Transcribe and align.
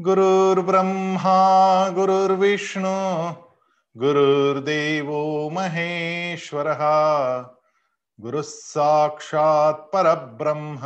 गुरुर्ब्रह्मा, 0.00 1.88
गुरुर्विष्णु, 1.90 3.32
गुरुर्देवो 3.96 5.50
महेश्वरः 5.50 6.78
गुरुः 8.20 8.42
साक्षात् 8.42 9.92
परब्रह्म, 9.92 10.78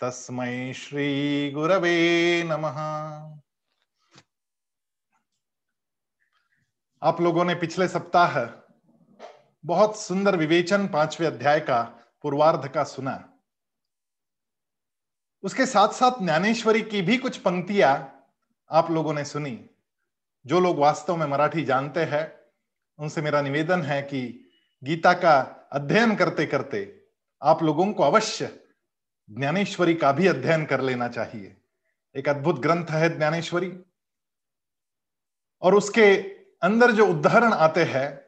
तस्मै 0.00 0.72
श्री 0.72 1.50
गुरवे 1.50 2.42
नमः। 2.46 2.78
आप 7.02 7.20
लोगों 7.20 7.44
ने 7.44 7.54
पिछले 7.54 7.88
सप्ताह 7.88 8.46
बहुत 9.64 9.96
सुंदर 9.96 10.36
विवेचन 10.36 10.88
पाँचवें 10.88 11.28
अध्याय 11.28 11.60
का 11.60 11.82
पूर्वार्ध 12.22 12.68
का 12.68 12.84
सुना। 12.84 13.31
उसके 15.42 15.66
साथ 15.66 15.88
साथ 15.88 16.10
ज्ञानेश्वरी 16.22 16.82
की 16.82 17.02
भी 17.02 17.18
कुछ 17.18 17.36
पंक्तियाँ 17.36 18.26
आप 18.70 18.90
लोगों 18.90 19.14
ने 19.14 19.24
सुनी, 19.24 19.70
जो 20.46 20.60
लोग 20.60 20.78
वास्तव 20.78 21.16
में 21.16 21.26
मराठी 21.26 21.64
जानते 21.64 22.00
हैं, 22.00 22.40
उनसे 22.98 23.22
मेरा 23.22 23.42
निवेदन 23.42 23.82
है 23.82 24.02
कि 24.02 24.50
गीता 24.84 25.12
का 25.12 25.68
अध्ययन 25.72 26.16
करते 26.16 26.46
करते 26.46 27.04
आप 27.42 27.62
लोगों 27.62 27.92
को 27.92 28.02
अवश्य 28.02 28.60
ज्ञानेश्वरी 29.30 29.94
का 29.94 30.12
भी 30.12 30.26
अध्ययन 30.26 30.64
कर 30.64 30.80
लेना 30.80 31.08
चाहिए। 31.08 31.56
एक 32.16 32.28
अद्भुत 32.28 32.60
ग्रंथ 32.60 32.86
है 32.90 33.18
ज्ञानेश्वरी। 33.18 33.78
और 35.62 35.74
उसके 35.74 36.16
अंदर 36.62 36.90
जो 36.90 37.06
उदाहरण 37.06 37.52
आते 37.52 37.84
हैं, 37.84 38.26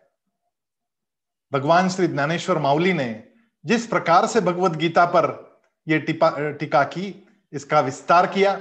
भगवान 1.53 1.89
श्री 1.89 2.07
ज्ञानेश्वर 2.07 2.59
माउली 2.59 2.93
ने, 2.93 3.29
जिस 3.67 3.87
प्रकार 3.87 4.27
से 4.27 4.41
भगवत 4.41 4.73
गीता 4.73 5.05
पर 5.05 5.54
यह 5.89 6.05
टीका 6.53 6.85
की, 6.85 7.29
इसका 7.53 7.81
विस्तार 7.81 8.27
किया। 8.27 8.55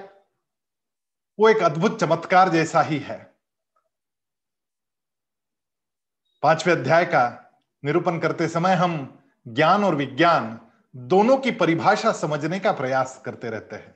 वो 1.39 1.49
एक 1.49 1.57
अद्भुत 1.57 1.99
चमत्कार 1.99 2.49
जैसा 2.49 2.81
ही 2.81 2.97
है। 2.99 3.33
पाँचवें 6.43 6.73
अध्याय 6.75 7.05
का 7.05 7.51
निरूपण 7.85 8.19
करते 8.19 8.47
समय 8.47 8.73
हम 8.73 9.23
ज्ञान 9.47 9.83
और 9.83 9.95
विज्ञान 9.95 10.59
दोनों 10.95 11.37
की 11.37 11.51
परिभाषा 11.51 12.11
समझने 12.11 12.59
का 12.59 12.71
प्रयास 12.71 13.21
करते 13.25 13.49
रहते 13.49 13.75
हैं। 13.75 13.95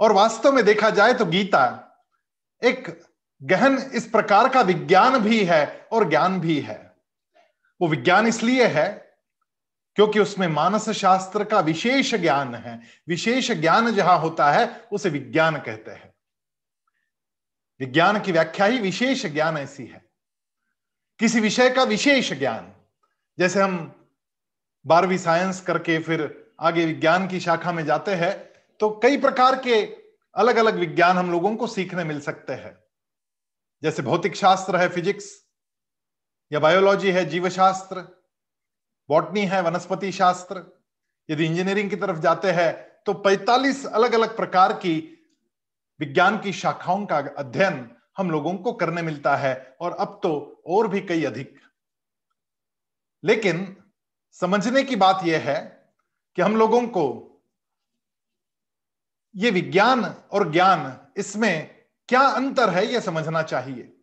और 0.00 0.12
वास्तव 0.12 0.52
में 0.52 0.64
देखा 0.64 0.90
जाए 0.90 1.14
तो 1.14 1.26
गीता 1.26 1.64
एक 2.62 3.02
गहन 3.42 3.78
इस 3.78 4.08
प्रकार 4.08 4.48
का 4.48 4.60
विज्ञान 4.60 5.18
भी 5.18 5.44
है 5.44 5.88
और 5.92 6.08
ज्ञान 6.08 6.40
भी 6.40 6.60
है। 6.60 6.96
वो 7.80 7.88
विज्ञान 7.88 8.26
इसलिए 8.26 8.66
है 8.66 9.03
क्योंकि 9.96 10.20
उसमें 10.20 10.46
मानस 10.48 10.88
शास्त्र 10.90 11.44
का 11.44 11.60
विशेष 11.60 12.14
ज्ञान 12.14 12.54
है। 12.54 12.80
विशेष 13.08 13.50
ज्ञान 13.52 13.94
जहाँ 13.94 14.18
होता 14.18 14.50
है, 14.52 14.88
उसे 14.92 15.08
विज्ञान 15.08 15.56
कहते 15.56 15.90
हैं। 15.90 16.14
विज्ञान 17.80 18.20
की 18.20 18.32
व्याख्या 18.32 18.66
ही 18.66 18.78
विशेष 18.78 19.26
ज्ञान 19.26 19.56
ऐसी 19.56 19.86
है। 19.86 20.04
किसी 21.18 21.40
विषय 21.40 21.70
का 21.70 21.82
विशेष 21.82 22.32
ज्ञान, 22.32 22.72
जैसे 23.38 23.60
हम 23.60 24.08
बारहवीं 24.86 25.18
साइंस 25.18 25.60
करके 25.60 25.98
फिर 25.98 26.52
आगे 26.60 26.84
विज्ञान 26.86 27.28
की 27.28 27.40
शाखा 27.40 27.72
में 27.72 27.84
जाते 27.84 28.14
हैं 28.14 28.38
तो 28.80 28.90
कई 29.02 29.16
प्रकार 29.16 29.58
के 29.58 29.84
अलग 30.34 30.56
अलग 30.56 30.74
विज्ञान 30.74 31.18
हम 31.18 31.30
लोगों 31.30 31.56
को 31.56 31.66
सीखने 31.66 32.04
मिल 32.04 32.20
सकते 32.20 32.52
हैं। 32.52 32.76
जैसे 33.82 34.02
भौतिक 34.02 34.36
शास्त्र 34.36 34.76
है, 34.76 34.88
फिजिक्स, 34.88 35.44
या 36.52 36.60
बायोलॉजी 36.60 37.10
है, 37.10 37.24
जीवशास्त्र 37.24 38.23
बॉटनी 39.08 39.44
है 39.46 39.62
वनस्पति 39.62 40.12
शास्त्र। 40.12 40.64
यदि 41.28 41.46
इंजीनियरिंग 41.46 41.90
की 41.90 41.96
तरफ़ 41.96 42.18
जाते 42.18 42.50
हैं 42.50 42.72
तो 43.06 43.12
45 43.14 43.84
अलग 43.86 44.12
अलग 44.12 44.36
प्रकार 44.36 44.72
की 44.72 44.94
विज्ञान 46.00 46.38
की 46.38 46.52
शाखाओं 46.52 47.04
का 47.06 47.18
अध्ययन 47.38 47.90
हम 48.16 48.30
लोगों 48.30 48.54
को 48.54 48.72
करने 48.72 49.02
मिलता 49.02 49.36
है, 49.36 49.76
और 49.80 49.92
अब 49.92 50.20
तो 50.22 50.62
और 50.66 50.88
भी 50.88 51.00
कई 51.00 51.24
अधिक। 51.24 51.60
लेकिन 53.24 53.76
समझने 54.32 54.82
की 54.82 54.96
बात 54.96 55.20
यह 55.24 55.40
है 55.40 55.60
कि 56.36 56.42
हम 56.42 56.56
लोगों 56.56 56.86
को 56.86 57.04
ये 59.36 59.50
विज्ञान 59.50 60.04
और 60.32 60.50
ज्ञान, 60.52 60.98
इसमें 61.16 61.84
क्या 62.08 62.20
अंतर 62.20 62.70
है 62.70 62.86
यह 62.86 63.00
समझना 63.00 63.42
चाहिए। 63.42 63.93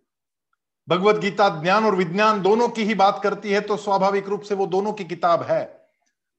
भगवत 0.87 1.15
गीता, 1.15 1.47
ज्ञान 1.61 1.85
और 1.85 1.95
विज्ञान 1.95 2.41
दोनों 2.41 2.67
की 2.69 2.83
ही 2.83 2.93
बात 2.93 3.19
करती 3.23 3.51
है 3.51 3.61
तो 3.61 3.77
स्वाभाविक 3.77 4.27
रूप 4.27 4.41
से 4.41 4.55
वो 4.55 4.67
दोनों 4.67 4.93
की 4.93 5.03
किताब 5.03 5.43
है। 5.43 5.63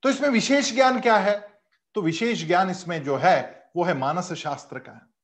तो 0.02 0.10
इसमें 0.10 0.28
विशेष 0.28 0.72
ज्ञान 0.74 1.00
क्या 1.00 1.16
है? 1.16 1.38
तो 1.94 2.02
विशेष 2.02 2.46
ज्ञान 2.46 2.70
इसमें 2.70 3.02
जो 3.02 3.16
है, 3.16 3.70
वो 3.76 3.84
है 3.84 3.98
मानस 3.98 4.32
शास्त्र 4.32 4.78
का। 4.78 5.14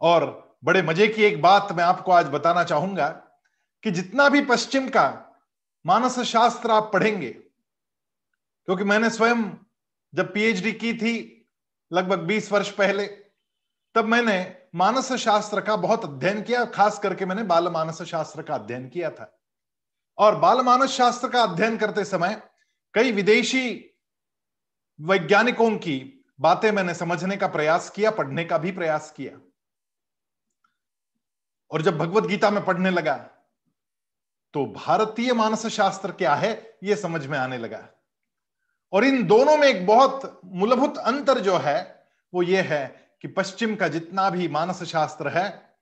और 0.00 0.56
बड़े 0.64 0.82
मज़े 0.82 1.08
की 1.08 1.22
एक 1.22 1.42
बात 1.42 1.72
मैं 1.72 1.84
आपको 1.84 2.12
आज 2.12 2.26
बताना 2.26 2.64
चाहूँगा 2.64 3.08
कि 3.84 3.90
जितना 3.90 4.28
भी 4.28 4.40
पश्चिम 4.40 4.88
का 4.88 5.06
मानस 5.86 6.18
शास्त्र 6.20 6.70
आप 6.70 6.90
पढ़ेंगे, 6.92 7.30
क्योंकि 7.30 8.84
मैंने 8.84 9.10
स्वयं 9.10 9.42
जब 10.14 10.32
पीएचडी 10.32 10.72
की 10.72 10.92
थी, 10.94 11.46
लगभग 11.92 12.18
20 12.18 12.52
वर्ष 12.52 12.70
पहले, 12.70 13.06
तब 13.94 14.04
मैंने 14.04 14.61
मानस 14.74 15.12
शास्त्र 15.12 15.60
का 15.60 15.76
बहुत 15.76 16.04
अध्ययन 16.04 16.42
किया, 16.42 16.64
खास 16.64 16.98
करके 16.98 17.26
मैंने 17.26 17.42
बाल 17.42 17.68
मानस 17.68 18.02
शास्त्र 18.02 18.42
का 18.42 18.54
अध्ययन 18.54 18.88
किया 18.88 19.10
था। 19.10 19.38
और 20.18 20.36
बाल 20.36 20.60
मानस 20.60 20.90
शास्त्र 20.90 21.28
का 21.28 21.42
अध्ययन 21.42 21.76
करते 21.76 22.04
समय 22.04 22.40
कई 22.94 23.12
विदेशी 23.12 23.68
वैज्ञानिकों 25.00 25.70
की 25.76 26.24
बातें 26.40 26.70
मैंने 26.72 26.94
समझने 26.94 27.36
का 27.36 27.46
प्रयास 27.46 27.90
किया, 27.90 28.10
पढ़ने 28.10 28.44
का 28.44 28.58
भी 28.58 28.72
प्रयास 28.72 29.12
किया। 29.16 29.38
और 31.70 31.82
जब 31.82 31.98
भगवत 31.98 32.24
गीता 32.24 32.50
में 32.50 32.64
पढ़ने 32.64 32.90
लगा 32.90 33.16
तो 34.54 34.64
भारतीय 34.66 35.32
मानस 35.32 35.66
शास्त्र 35.66 36.12
क्या 36.12 36.34
है 36.34 36.78
यह 36.84 36.96
समझ 36.96 37.26
में 37.26 37.38
आने 37.38 37.58
लगा। 37.58 37.86
और 38.92 39.04
इन 39.04 39.22
दोनों 39.26 39.56
में 39.56 39.66
एक 39.68 39.86
बहुत 39.86 40.40
मूलभूत 40.44 40.98
अंतर 40.98 41.38
जो 41.38 41.56
है, 41.56 42.06
वो 42.32 42.42
ये 42.42 42.62
है 42.62 43.01
कि 43.22 43.28
पश्चिम 43.28 43.76
का 43.76 43.88
जितना 43.88 44.30
भी 44.30 44.48
मानस 44.48 44.82
शास्त्र 44.82 45.28
है, 45.28 45.76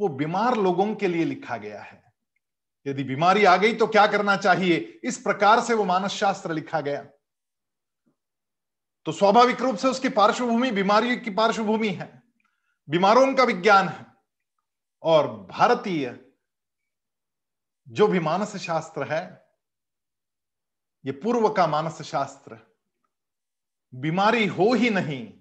वो 0.00 0.08
बीमार 0.08 0.56
लोगों 0.56 0.94
के 0.94 1.08
लिए 1.08 1.24
लिखा 1.24 1.56
गया 1.56 1.82
है। 1.82 2.12
यदि 2.86 3.04
बीमारी 3.04 3.44
आ 3.44 3.56
गई 3.56 3.74
तो 3.74 3.86
क्या 3.86 4.06
करना 4.06 4.36
चाहिए? 4.36 5.00
इस 5.04 5.18
प्रकार 5.18 5.60
से 5.60 5.74
वो 5.74 5.84
मानस 5.84 6.10
शास्त्र 6.10 6.52
लिखा 6.52 6.80
गया। 6.80 7.02
तो 9.04 9.12
स्वाभाविक 9.12 9.60
रूप 9.60 9.76
से 9.76 9.88
उसकी 9.88 10.08
पार्श्वभूमि 10.08 10.70
बीमारी 10.70 11.16
की 11.16 11.30
पार्श्वभूमि 11.30 11.88
है। 11.88 12.22
बीमारों 12.90 13.34
का 13.34 13.44
विज्ञान 13.44 13.88
है। 13.88 14.06
और 15.02 15.46
भारतीय 15.46 16.24
जो 17.88 18.06
भी 18.06 18.20
मानस 18.20 18.56
शास्त्र 18.56 19.12
है, 19.12 19.46
ये 21.06 21.12
पूर्व 21.12 21.48
का 21.48 21.66
मानस 21.66 22.02
शास्त्र 22.02 22.58
बीमारी 23.94 24.46
हो 24.46 24.72
ही 24.74 24.90
नहीं 24.90 25.35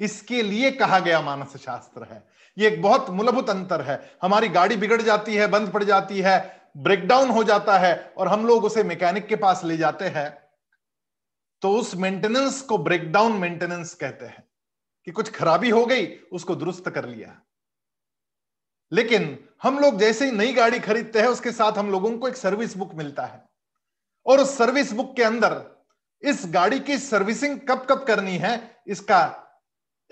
इसके 0.00 0.42
लिए 0.42 0.70
कहा 0.70 0.98
गया 0.98 1.20
मानस 1.20 1.56
शास्त्र 1.56 2.04
है। 2.04 2.28
ये 2.58 2.68
एक 2.68 2.82
बहुत 2.82 3.10
मूलभूत 3.10 3.50
अंतर 3.50 3.82
है। 3.82 4.16
हमारी 4.22 4.48
गाड़ी 4.48 4.76
बिगड़ 4.76 5.02
जाती 5.02 5.34
है, 5.34 5.46
बंद 5.46 5.72
पड़ 5.72 5.84
जाती 5.84 6.20
है 6.20 6.62
ब्रेकडाउन 6.76 7.30
हो 7.30 7.44
जाता 7.44 7.78
है 7.78 8.14
और 8.16 8.28
हम 8.28 8.46
लोग 8.46 8.64
उसे 8.64 8.82
मैकेनिक 8.82 9.26
के 9.26 9.36
पास 9.36 9.64
ले 9.64 9.76
जाते 9.76 10.04
हैं। 10.04 10.42
तो 11.62 11.70
उस 11.72 11.94
मेंटेनेंस 11.94 12.62
को 12.62 12.78
ब्रेकडाउन 12.78 13.32
मेंटेनेंस 13.32 13.94
कहते 13.94 14.26
हैं 14.26 14.44
कि 15.04 15.10
कुछ 15.10 15.30
खराबी 15.30 15.70
हो 15.70 15.86
गई, 15.86 16.06
उसको 16.32 16.54
दुरुस्त 16.54 16.90
कर 16.90 17.08
लिया। 17.08 17.40
लेकिन 18.92 19.48
हम 19.62 19.78
लोग 19.78 19.98
जैसे 19.98 20.24
ही 20.24 20.32
नई 20.32 20.52
गाड़ी 20.52 20.78
खरीदते 20.78 21.20
हैं, 21.20 21.26
उसके 21.26 21.52
साथ 21.52 21.72
हम 21.72 21.90
लोगों 21.90 22.18
को 22.18 22.28
एक 22.28 22.36
सर्विस 22.36 22.76
बुक 22.76 22.94
मिलता 22.94 23.22
है। 23.22 23.48
और 24.26 24.40
उस 24.40 24.58
सर्विस 24.58 24.92
बुक 24.92 25.16
के 25.16 25.22
अंदर 25.22 25.84
इस 26.22 26.42
गाड़ी 26.46 26.80
की 26.80 26.98
सर्विसिंग 26.98 27.60
कब 27.60 27.86
कब 27.90 28.04
करनी 28.04 28.36
है, 28.36 28.82
इसका 28.86 29.41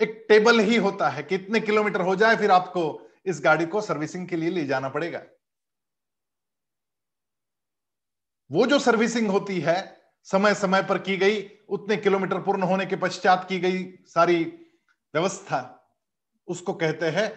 एक 0.01 0.25
टेबल 0.29 0.59
ही 0.59 0.75
होता 0.77 1.09
है, 1.09 1.23
कितने 1.23 1.59
किलोमीटर 1.59 2.01
हो 2.01 2.15
जाए, 2.15 2.35
फिर 2.35 2.51
आपको 2.51 2.83
इस 3.25 3.41
गाड़ी 3.43 3.65
को 3.65 3.81
सर्विसिंग 3.81 4.27
के 4.27 4.35
लिए 4.35 4.49
ले 4.49 4.65
जाना 4.65 4.89
पड़ेगा। 4.89 5.21
वो 8.49 8.65
जो 8.65 8.79
सर्विसिंग 8.79 9.29
होती 9.31 9.59
है 9.59 9.75
समय 10.27 10.53
समय 10.55 10.83
पर 10.83 10.97
की 10.97 11.17
गई, 11.17 11.41
उतने 11.69 11.97
किलोमीटर 11.97 12.41
पूर्ण 12.41 12.63
होने 12.63 12.85
के 12.85 12.95
पश्चात 12.95 13.45
की 13.49 13.59
गई 13.59 13.83
सारी 14.07 14.43
व्यवस्था, 15.13 15.59
उसको 16.47 16.73
कहते 16.73 17.09
हैं, 17.09 17.29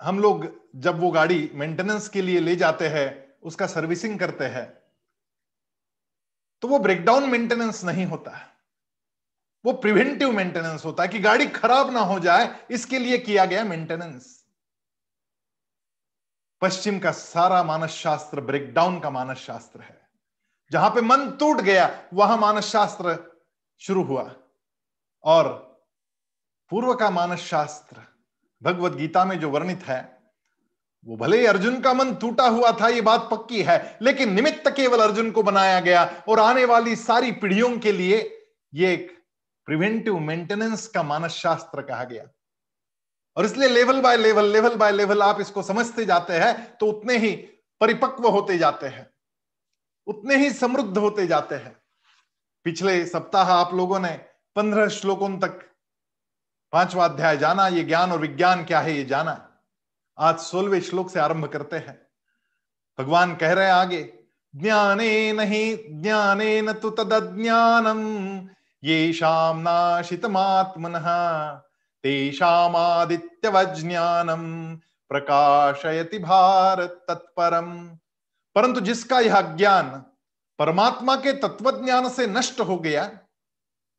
हम 0.00 0.18
लोग 0.20 0.46
जब 0.76 1.00
वो 1.00 1.10
गाड़ी 1.10 1.50
मेंटेनेंस 1.54 2.08
के 2.08 2.22
लिए 2.22 2.40
ले 2.40 2.56
जाते 2.56 2.88
हैं, 2.88 3.08
उसका 3.42 3.66
सर्विसिंग 3.66 4.18
करते 4.18 4.44
हैं 4.46 4.66
तो 6.62 6.68
वो 6.68 6.78
ब्रेकडाउन 6.78 7.28
मेंटेनेंस 7.30 7.84
नहीं 7.84 8.04
होता। 8.06 8.30
है 8.30 8.57
वो 9.64 9.72
प्रिवेंटिव 9.72 10.32
मेंटेनेंस 10.32 10.84
होता 10.84 11.02
है 11.02 11.08
कि 11.08 11.18
गाड़ी 11.18 11.46
खराब 11.46 11.90
ना 11.92 12.00
हो 12.00 12.18
जाए, 12.18 12.48
इसके 12.70 12.98
लिए 12.98 13.18
किया 13.18 13.44
गया 13.44 13.64
मेंटेनेंस। 13.64 14.34
पश्चिम 16.62 16.98
का 16.98 17.10
सारा 17.10 17.62
मानस 17.62 17.90
शास्त्र 17.90 18.40
ब्रेकडाउन 18.40 18.98
का 19.00 19.10
मानस 19.10 19.38
शास्त्र 19.38 19.80
है। 19.80 20.00
जहाँ 20.70 20.90
पे 20.90 21.00
मन 21.00 21.30
टूट 21.30 21.60
गया, 21.60 21.90
वहाँ 22.14 22.36
मानस 22.36 22.64
शास्त्र 22.64 23.16
शुरू 23.80 24.02
हुआ। 24.02 24.30
और 25.24 25.48
पूर्व 26.70 26.94
का 26.94 27.10
मानस 27.10 27.40
शास्त्र 27.40 28.02
भगवत 28.62 28.92
गीता 28.92 29.24
में 29.24 29.38
जो 29.40 29.50
वर्णित 29.50 29.82
है, 29.82 30.00
वो 31.06 31.16
भले 31.16 31.38
ही 31.40 31.46
अर्जुन 31.46 31.80
का 31.80 31.92
मन 31.94 32.14
टूटा 32.14 32.46
हुआ 32.46 32.72
था, 32.72 32.88
ये 32.88 33.00
बात 33.00 33.28
पक्की 33.30 33.62
है, 33.62 33.98
लेकिन 34.02 34.32
निमित्त 34.32 34.68
केवल 34.68 35.00
अर्जुन 35.00 35.30
को 35.30 35.42
बनाया 35.42 35.78
गया 35.80 36.04
और 36.28 36.40
आने 36.40 36.64
वाली 36.64 36.96
सारी 36.96 37.32
पीढ़ियों 37.32 37.78
के 37.78 37.92
लिए 37.92 38.18
ये 38.72 38.92
एक 38.94 39.17
प्रिवेंटिव 39.68 40.18
मेंटेनेंस 40.18 40.86
का 40.86 41.02
मानस 41.02 41.32
शास्त्र 41.32 41.82
कहा 41.82 42.04
गया। 42.04 42.24
और 43.36 43.44
इसलिए 43.44 43.68
level 43.68 44.00
by 44.00 44.16
level 44.16 44.50
level 44.52 44.76
by 44.76 44.92
level 44.92 45.22
आप 45.22 45.40
इसको 45.40 45.62
समझते 45.62 46.04
जाते 46.04 46.32
हैं 46.34 46.76
तो 46.76 46.86
उतने 46.86 47.16
ही 47.18 47.30
परिपक्व 47.80 48.28
होते 48.28 48.58
जाते 48.58 48.86
हैं, 48.86 49.06
उतने 50.06 50.36
ही 50.36 50.50
समृद्ध 50.52 50.98
होते 50.98 51.26
जाते 51.26 51.54
हैं। 51.54 51.76
पिछले 52.66 53.04
सप्ताह 53.06 53.52
आप 53.52 53.74
लोगों 53.74 54.00
ने 54.00 54.10
पंद्रह 54.56 54.88
श्लोकों 54.88 55.28
तक 55.38 55.60
पांचवा 56.72 57.04
अध्याय 57.04 57.36
जाना, 57.36 57.68
ये 57.68 57.84
ज्ञान 57.84 58.12
और 58.12 58.18
विज्ञान 58.18 58.64
क्या 58.64 58.80
है 58.80 58.96
ये 58.96 59.04
जाना। 59.04 59.44
आज 60.18 60.38
सोलवे 60.40 60.80
श्लोक 60.80 61.10
से 61.10 61.20
आरंभ 61.20 61.46
करते 61.46 61.76
हैं। 61.76 62.00
भगवान 62.98 63.34
कह 63.36 63.52
रहे 63.52 63.66
हैं 63.66 63.72
आगे, 63.72 64.02
ज्ञाने 64.54 65.32
नहीं, 65.32 65.76
ज्ञाने 66.02 66.60
न 66.62 66.72
तो 66.72 66.90
तदज्ञानम। 66.92 67.98
ये 67.98 68.57
तेषामादित्यवज्ञानम 72.02 74.76
प्रकाशयति 75.08 76.18
भारत 76.18 77.04
तत्परम। 77.08 77.98
परंतु 78.54 78.80
जिसका 78.80 79.20
यह 79.20 79.40
ज्ञान 79.40 80.04
परमात्मा 80.58 81.16
के 81.16 81.32
तत्व 81.32 81.84
ज्ञान 81.84 82.08
से 82.08 82.26
नष्ट 82.26 82.60
हो 82.60 82.78
गया, 82.78 83.18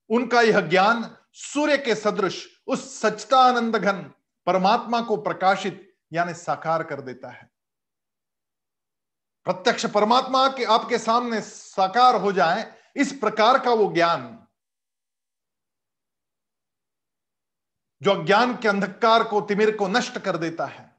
उनका 0.10 0.42
यह 0.42 0.60
ज्ञान 0.60 1.16
सूर्य 1.34 1.78
के 1.78 1.96
सदृश 1.96 2.48
उस 2.68 3.02
सचतानंद 3.02 3.76
घन 3.76 4.12
परमात्मा 4.46 5.02
को 5.02 5.18
प्रकाशित, 5.18 5.96
यानी 6.14 6.34
साकार 6.34 6.84
कर 6.84 7.02
देता 7.02 7.30
है। 7.30 7.50
प्रत्यक्ष 9.46 9.86
परमात्मा 9.86 10.48
के 10.48 10.64
आपके 10.64 10.98
सामने 10.98 11.42
साकार 11.42 12.16
हो 12.16 12.32
जाए, 12.32 12.74
इस 12.96 13.14
प्रकार 13.14 13.60
का 13.60 13.72
वो 13.72 13.94
ज्ञान 13.94 14.39
जो 18.02 18.12
अज्ञान 18.12 18.58
के 18.58 18.68
अंधकार 18.68 19.24
को, 19.24 19.42
तिमिर 19.42 19.76
को 19.78 19.88
नष्ट 19.88 20.20
कर 20.20 20.38
देता 20.38 20.66
है। 20.66 20.96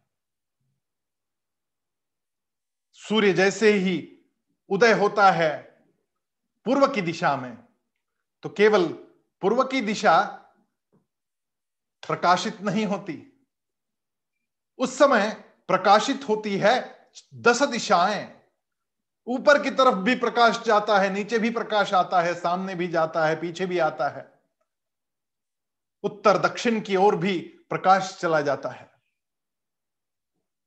सूर्य 2.93 3.33
जैसे 3.33 3.73
ही 3.73 4.19
उदय 4.71 4.93
होता 4.93 5.31
है 5.31 5.59
पूर्व 6.65 6.87
की 6.87 7.01
दिशा 7.01 7.37
में 7.37 7.57
तो 8.43 8.49
केवल 8.49 8.87
पूर्व 9.43 9.63
की 9.65 9.81
दिशा 9.81 10.21
प्रकाशित 12.07 12.61
नहीं 12.61 12.87
होती। 12.87 13.47
उस 14.79 14.99
समय 14.99 15.31
प्रकाशित 15.69 16.29
होती 16.29 16.57
है 16.57 17.09
दस 17.35 17.63
दिशाएँ। 17.63 18.41
ऊपर 19.27 19.63
की 19.63 19.71
तरफ़ 19.71 19.95
भी 19.95 20.15
प्रकाश 20.15 20.63
जाता 20.63 20.99
है, 20.99 21.11
नीचे 21.11 21.39
भी 21.39 21.51
प्रकाश 21.51 21.95
आता 21.95 22.21
है, 22.21 22.35
सामने 22.35 22.75
भी 22.75 22.89
जाता 22.89 23.27
है, 23.27 23.41
पीछे 23.41 23.67
भी 23.67 23.79
आता 23.79 24.09
है। 24.09 24.40
उत्तर 26.03 26.39
दक्षिण 26.39 26.81
की 26.81 26.97
ओर 26.97 27.17
भी 27.17 27.39
प्रकाश 27.71 28.19
चला 28.21 28.41
जाता 28.41 28.69
है। 28.69 28.91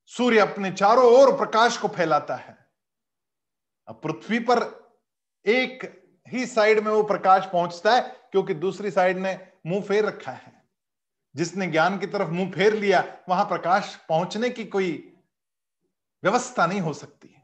सूर्य 0.05 0.39
अपने 0.39 0.71
चारों 0.71 1.05
ओर 1.05 1.37
प्रकाश 1.37 1.77
को 1.77 1.87
फैलाता 1.87 2.35
है। 2.35 2.57
पृथ्वी 3.89 4.39
पर 4.39 4.61
एक 5.45 6.03
ही 6.27 6.45
साइड 6.45 6.79
में 6.79 6.91
वो 6.91 7.03
प्रकाश 7.03 7.45
पहुँचता 7.45 7.95
है, 7.95 8.01
क्योंकि 8.01 8.53
दूसरी 8.53 8.91
साइड 8.91 9.17
ने 9.17 9.51
मुँह 9.65 9.81
फेर 9.81 10.05
रखा 10.05 10.31
है। 10.31 10.63
जिसने 11.35 11.67
ज्ञान 11.67 11.99
की 11.99 12.07
तरफ़ 12.07 12.29
मुँह 12.29 12.51
फेर 12.51 12.73
लिया, 12.73 13.17
वहाँ 13.29 13.45
प्रकाश 13.45 13.95
पहुँचने 14.09 14.49
की 14.49 14.65
कोई 14.65 15.17
व्यवस्था 16.23 16.65
नहीं 16.65 16.81
हो 16.81 16.93
सकती। 16.93 17.35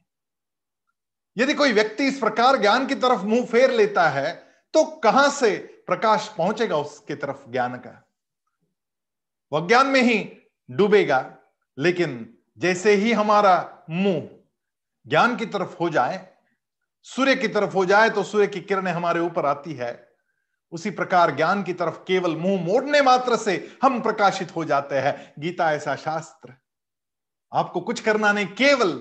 यदि 1.37 1.53
कोई 1.53 1.73
व्यक्ति 1.73 2.07
इस 2.07 2.19
प्रकार 2.19 2.57
ज्ञान 2.57 2.87
की 2.87 2.95
तरफ़ 2.95 3.21
मुँह 3.21 3.45
फेर 3.45 3.71
लेता 3.71 4.09
है 4.09 4.33
तो 4.73 4.83
कहाँ 4.85 5.29
से 5.29 5.78
प्रकाश 5.89 6.27
पहुंचेगा 6.37 6.77
उसके 6.77 7.15
तरफ़ 7.15 7.49
ज्ञान 7.49 7.75
का। 7.75 8.07
वह 9.51 9.67
ज्ञान 9.67 9.87
में 9.87 10.01
ही 10.01 10.47
डूबेगा, 10.71 11.37
लेकिन 11.77 12.37
जैसे 12.57 12.93
ही 12.93 13.13
हमारा 13.13 13.83
मुँह 13.89 14.29
ज्ञान 15.07 15.35
की 15.35 15.45
तरफ़ 15.45 15.77
हो 15.77 15.89
जाए, 15.89 16.35
सूर्य 17.03 17.35
की 17.35 17.47
तरफ़ 17.47 17.73
हो 17.73 17.85
जाए 17.85 18.09
तो 18.09 18.23
सूर्य 18.23 18.47
की 18.47 18.61
किरणें 18.61 18.91
हमारे 18.91 19.19
ऊपर 19.19 19.45
आती 19.45 19.73
है। 19.73 20.09
उसी 20.71 20.89
प्रकार 20.89 21.35
ज्ञान 21.35 21.63
की 21.63 21.73
तरफ़ 21.73 21.95
केवल 22.07 22.35
मुँह 22.35 22.61
मोड़ने 22.61 23.01
मात्र 23.01 23.35
से 23.35 23.77
हम 23.83 24.01
प्रकाशित 24.01 24.55
हो 24.55 24.65
जाते 24.65 24.95
हैं। 24.95 25.33
गीता 25.39 25.71
ऐसा 25.73 25.95
शास्त्र। 25.95 26.53
आपको 27.53 27.81
कुछ 27.81 27.99
करना 27.99 28.31
नहीं, 28.31 28.45
केवल 28.45 28.91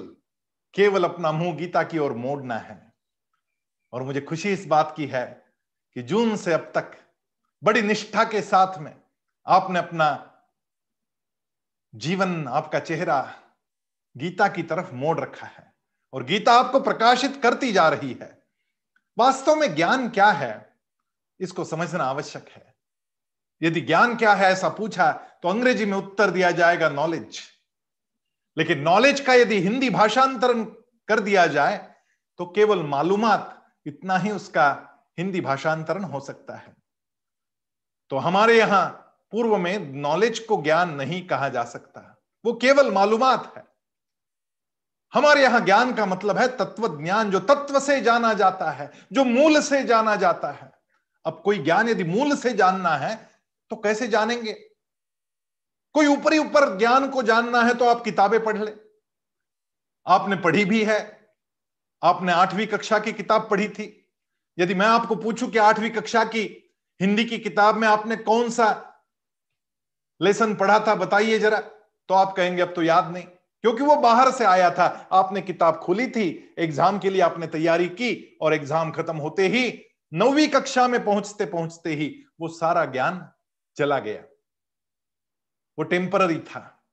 केवल 0.75 1.05
अपना 1.05 1.33
मुँह 1.33 1.57
गीता 1.57 1.83
की 1.83 1.99
ओर 1.99 2.13
मोड़ना 2.13 2.57
है। 2.59 2.93
और 3.93 4.03
मुझे 4.03 4.21
खुशी 4.21 4.53
इस 4.53 4.67
बात 4.67 4.95
की 4.97 5.07
है 5.07 5.48
कि 5.99 6.03
जून 6.03 6.37
से 6.37 6.53
अब 6.53 6.73
तक 6.75 6.93
बड़ी 7.65 7.83
निष्ठा 7.83 8.25
के 8.25 8.41
साथ 8.43 8.79
में 8.79 8.95
आपने 9.47 9.79
अपना 9.79 10.09
जीवन, 11.95 12.49
आपका 12.49 12.79
चेहरा 12.79 13.35
गीता 14.17 14.49
की 14.49 14.63
तरफ़ 14.63 14.93
मोड़ 14.93 15.21
रखा 15.21 15.47
है। 15.47 15.75
और 16.13 16.25
गीता 16.25 16.53
आपको 16.53 16.81
प्रकाशित 16.81 17.41
करती 17.43 17.73
जा 17.73 17.89
रही 17.89 18.13
है। 18.13 18.43
वास्तव 19.19 19.57
में 19.57 19.75
ज्ञान 19.75 20.09
क्या 20.09 20.31
है, 20.31 20.75
इसको 21.41 21.65
समझना 21.65 22.05
आवश्यक 22.05 22.49
है। 22.49 22.75
यदि 23.63 23.81
ज्ञान 23.81 24.17
क्या 24.17 24.35
है, 24.35 24.53
ऐसा 24.53 24.69
पूछा 24.69 25.13
तो 25.43 25.49
अंग्रेज़ी 25.49 25.87
में 25.87 25.99
उत्तर 25.99 26.31
दिया 26.31 26.51
जाएगा 26.51 26.89
नॉलेज 26.89 27.41
लेकिन 28.57 28.81
नॉलेज 28.81 29.21
का 29.21 29.35
यदि 29.35 29.61
हिंदी 29.61 29.91
भाषांतरण 29.91 30.65
कर 31.09 31.21
दिया 31.21 31.47
जाए 31.47 31.95
तो 32.39 32.47
केवल 32.47 32.83
मालूमात, 32.83 33.73
इतना 33.87 34.19
ही 34.19 34.31
उसका 34.31 34.85
हिंदी 35.19 35.41
भाषांतरण 35.41 36.05
हो 36.05 36.21
सकता 36.21 36.57
है। 36.57 36.75
तो 38.11 38.17
हमारे 38.17 38.59
यहाँ 38.59 38.87
पूर्व 39.33 39.57
में 39.57 39.79
नॉलेज 39.79 40.39
को 40.39 40.63
ज्ञान 40.63 40.91
नहीं 40.91 41.27
कहा 41.27 41.49
जा 41.49 41.65
सकता। 41.65 42.23
वो 42.45 42.53
केवल 42.53 42.91
मालूमात 42.93 43.53
है। 43.57 43.65
हमारे 45.15 45.43
यहाँ 45.43 45.61
ज्ञान 45.61 45.95
का 45.95 46.07
मतलब 46.07 46.39
है 46.39 46.47
तत्व 46.57 46.87
ज्ञान 47.03 47.31
जो 47.31 47.41
तत्व 47.41 47.81
से 47.81 48.01
जाना 48.01 48.33
जाता 48.35 48.71
है, 48.71 48.91
जो 49.13 49.25
मूल 49.25 49.61
से 49.61 49.83
जाना 49.85 50.17
जाता 50.17 50.51
है। 50.51 50.71
अब 51.25 51.43
कोई 51.45 51.59
ज्ञान 51.59 51.89
यदि 51.89 52.05
मूल 52.05 52.37
से 52.37 52.53
जानना 52.53 52.97
है 52.97 53.31
तो 53.71 53.77
कैसे 53.77 54.09
जानेंगे? 54.09 54.53
कोई 55.95 56.07
ऊपरी 56.07 56.39
ऊपर 56.39 56.77
ज्ञान 56.79 57.09
को 57.11 57.23
जानना 57.23 57.63
है 57.63 57.75
तो 57.75 57.85
आप 57.85 58.03
किताबें 58.05 58.45
पढ़ 58.45 58.59
ले। 58.59 58.73
आपने 60.07 60.37
पढ़ी 60.37 60.65
भी 60.65 60.85
है। 60.85 60.99
आपने 62.03 62.33
आठवीं 62.33 62.67
कक्षा 62.67 62.99
की 62.99 63.13
किताब 63.13 63.49
पढ़ी 63.51 63.69
थी। 63.69 63.98
यदि 64.59 64.75
मैं 64.75 64.87
आपको 64.87 65.17
पूछूँ 65.17 65.51
कि 65.51 65.59
आठवीं 65.59 65.91
कक्षा 65.91 66.25
की 66.25 66.75
हिंदी 67.01 67.25
की 67.25 67.39
किताब 67.39 67.77
में 67.77 67.89
आपने 67.89 68.17
कौन 68.17 68.51
सा 68.51 68.85
लेसन 70.23 70.55
पढ़ा 70.55 70.85
था, 70.87 70.95
बताइए 70.95 71.39
जरा। 71.39 71.61
तो 72.09 72.15
आप 72.15 72.35
कहेंगे, 72.37 72.63
अब 72.63 72.75
तो 72.75 72.83
याद 72.83 73.13
नहीं। 73.13 73.25
क्योंकि 73.25 73.83
वो 73.83 73.97
बाहर 73.97 74.31
से 74.31 74.45
आया 74.45 74.71
था। 74.71 75.09
आपने 75.13 75.41
किताब 75.41 75.77
खोली 75.77 76.07
थी, 76.07 76.55
एग्ज़ाम 76.59 76.99
के 76.99 77.11
लिए 77.11 77.21
आपने 77.21 77.47
तैयारी 77.47 77.89
की 77.89 78.39
और 78.41 78.55
एग्ज़ाम 78.55 78.91
खत्म 78.91 79.17
होते 79.17 79.49
ही, 79.49 79.83
नौवीं 80.15 80.49
कक्षा 80.49 80.89
में 80.89 81.05
पहुँचते 81.05 81.47
पहुँचते 81.47 81.95
ही 81.95 82.25
वो 82.41 82.49
सारा 82.49 82.85
ज्ञान 82.85 83.31
चला 83.77 83.99
गया। 83.99 84.21
वो 85.79 85.83
टेम्पररी 85.83 86.39
था। 86.39 86.85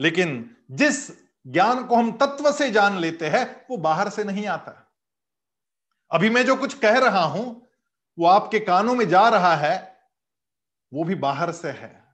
लेकिन 0.00 0.56
जिस 0.70 1.24
ज्ञान 1.46 1.84
को 1.84 1.96
हम 1.96 2.12
तत्व 2.12 2.52
से 2.52 2.70
जान 2.70 2.98
लेते 2.98 3.26
हैं, 3.26 3.66
वो 3.70 3.76
बाहर 3.76 4.08
से 4.08 4.24
नहीं 4.24 4.46
आता। 4.46 4.83
अभी 6.10 6.30
मैं 6.30 6.46
जो 6.46 6.56
कुछ 6.56 6.78
कह 6.78 6.98
रहा 6.98 7.24
हूँ, 7.24 7.66
वो 8.18 8.26
आपके 8.26 8.60
कानों 8.60 8.94
में 8.94 9.08
जा 9.08 9.28
रहा 9.28 9.56
है, 9.56 10.00
वो 10.94 11.04
भी 11.04 11.14
बाहर 11.14 11.52
से 11.52 11.70
है। 11.70 12.04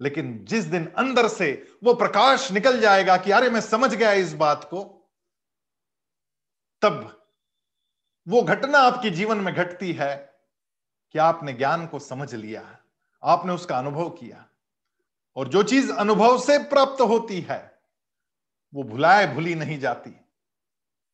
लेकिन 0.00 0.44
जिस 0.44 0.64
दिन 0.64 0.86
अंदर 0.86 1.28
से 1.28 1.78
वो 1.84 1.94
प्रकाश 1.94 2.52
निकल 2.52 2.80
जाएगा 2.80 3.16
कि 3.16 3.30
अरे 3.30 3.50
मैं 3.50 3.60
समझ 3.60 3.94
गया 3.94 4.12
इस 4.12 4.34
बात 4.34 4.64
को, 4.64 5.10
तब 6.82 7.26
वो 8.28 8.42
घटना 8.42 8.78
आपके 8.78 9.10
जीवन 9.10 9.38
में 9.38 9.54
घटती 9.54 9.92
है 9.92 10.40
कि 11.12 11.18
आपने 11.18 11.52
ज्ञान 11.52 11.86
को 11.86 11.98
समझ 11.98 12.34
लिया, 12.34 12.78
आपने 13.22 13.52
उसका 13.52 13.78
अनुभव 13.78 14.10
किया। 14.10 14.48
और 15.36 15.48
जो 15.48 15.62
चीज़ 15.62 15.92
अनुभव 15.92 16.38
से 16.38 16.58
प्राप्त 16.58 17.00
होती 17.00 17.40
है, 17.40 17.80
वो 18.74 18.82
भुलाए 18.82 19.34
भूली 19.34 19.54
नहीं 19.54 19.80
जाती। 19.80 20.20